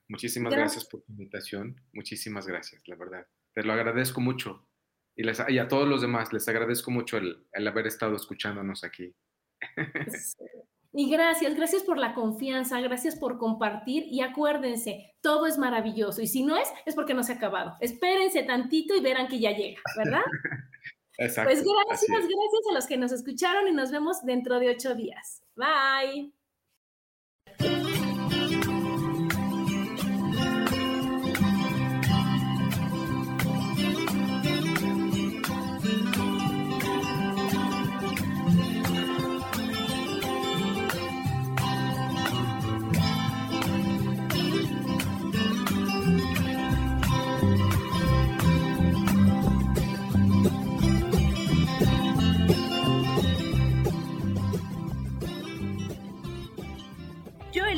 [0.10, 0.86] Muchísimas gracias.
[0.86, 1.82] por tu invitación.
[1.94, 3.28] Muchísimas gracias, la verdad.
[3.54, 4.68] Te lo agradezco mucho.
[5.16, 8.84] Y, les, y a todos los demás les agradezco mucho el, el haber estado escuchándonos
[8.84, 9.16] aquí.
[11.00, 16.28] Y gracias, gracias por la confianza, gracias por compartir y acuérdense, todo es maravilloso y
[16.28, 17.76] si no es, es porque no se ha acabado.
[17.82, 20.24] Espérense tantito y verán que ya llega, ¿verdad?
[21.18, 21.52] Exacto.
[21.52, 25.44] Pues gracias, gracias a los que nos escucharon y nos vemos dentro de ocho días.
[25.56, 26.37] Bye.